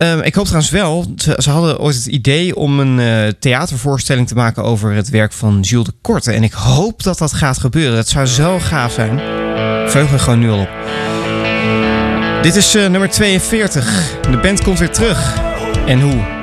Ehm, 0.02 0.20
ik 0.20 0.36
hoop 0.36 0.45
trouwens 0.45 0.72
wel, 0.72 1.14
ze, 1.16 1.49
hadden 1.49 1.80
ooit 1.80 1.95
het 1.95 2.06
idee 2.06 2.56
om 2.56 2.80
een 2.80 2.99
eh, 2.99 3.34
theatervoorstelling 3.39 4.28
te 4.28 4.36
maken 4.36 4.64
over 4.64 4.93
het 4.93 5.10
werk 5.10 5.34
van 5.34 5.60
Jules 5.60 5.86
de 5.86 5.93
Korte. 6.02 6.32
En 6.32 6.43
ik 6.43 6.54
hoop 6.54 7.04
dat 7.04 7.18
dat 7.18 7.34
gaat 7.34 7.60
gebeuren. 7.60 7.97
Het 7.97 8.10
zou 8.10 8.26
zo 8.26 8.60
gaaf 8.60 8.91
zijn. 8.91 9.20
Veug 9.89 10.12
me 10.12 10.20
gewoon 10.20 10.39
nu 10.39 10.49
al 10.49 10.60
op. 10.60 10.70
Dit 12.41 12.56
is 12.56 12.76
eh, 12.76 12.88
nummer 12.89 13.10
42. 13.10 14.16
De 14.32 14.38
band 14.38 14.62
komt 14.64 14.80
weer 14.80 14.91
terug. 14.91 15.41
En 15.86 16.02
hoe? 16.02 16.41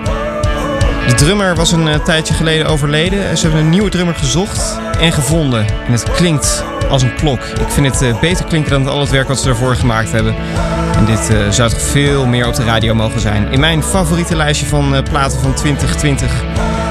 De 1.08 1.14
drummer 1.14 1.54
was 1.54 1.72
een 1.72 1.88
eh, 1.88 1.98
tijdje 1.98 2.34
geleden 2.34 2.66
overleden. 2.66 3.36
Ze 3.36 3.46
hebben 3.46 3.64
een 3.64 3.70
nieuwe 3.70 3.90
drummer 3.90 4.14
gezocht 4.14 4.78
en 5.00 5.12
gevonden. 5.12 5.66
En 5.86 5.92
het 5.92 6.10
klinkt 6.10 6.64
als 6.88 7.02
een 7.02 7.14
klok. 7.14 7.40
Ik 7.40 7.68
vind 7.68 7.86
het 7.86 8.02
eh, 8.02 8.20
beter 8.20 8.44
klinken 8.44 8.70
dan 8.70 8.88
al 8.88 9.00
het 9.00 9.10
werk 9.10 9.28
wat 9.28 9.40
ze 9.40 9.48
ervoor 9.48 9.76
gemaakt 9.76 10.12
hebben. 10.12 10.34
En 10.96 11.04
dit 11.04 11.30
eh, 11.30 11.50
zou 11.50 11.70
toch 11.70 11.80
veel 11.80 12.26
meer 12.26 12.46
op 12.46 12.54
de 12.54 12.64
radio 12.64 12.94
mogen 12.94 13.20
zijn. 13.20 13.52
In 13.52 13.60
mijn 13.60 13.82
favoriete 13.82 14.36
lijstje 14.36 14.66
van 14.66 15.02
platen 15.10 15.40
van 15.40 15.54
2020 15.54 16.44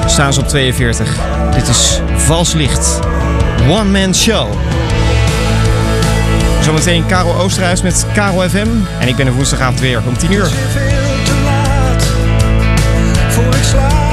staan 0.06 0.34
ze 0.34 0.40
op 0.40 0.48
42. 0.48 1.18
Dit 1.54 1.68
is 1.68 2.02
Vals 2.16 2.54
Licht. 2.54 3.00
One 3.70 4.00
Man 4.00 4.16
Show. 4.16 4.48
Zometeen 6.62 7.06
Karel 7.06 7.36
Oosterhuis 7.36 7.82
met 7.82 8.06
Karel 8.14 8.50
FM. 8.50 8.68
En 9.00 9.08
ik 9.08 9.16
ben 9.16 9.28
er 9.28 9.34
woensdagavond 9.34 9.80
weer 9.80 10.02
om 10.08 10.18
10 10.18 10.32
uur. 10.32 10.48
Voor 13.30 13.56
ik 13.56 13.64
slaap. 13.64 14.07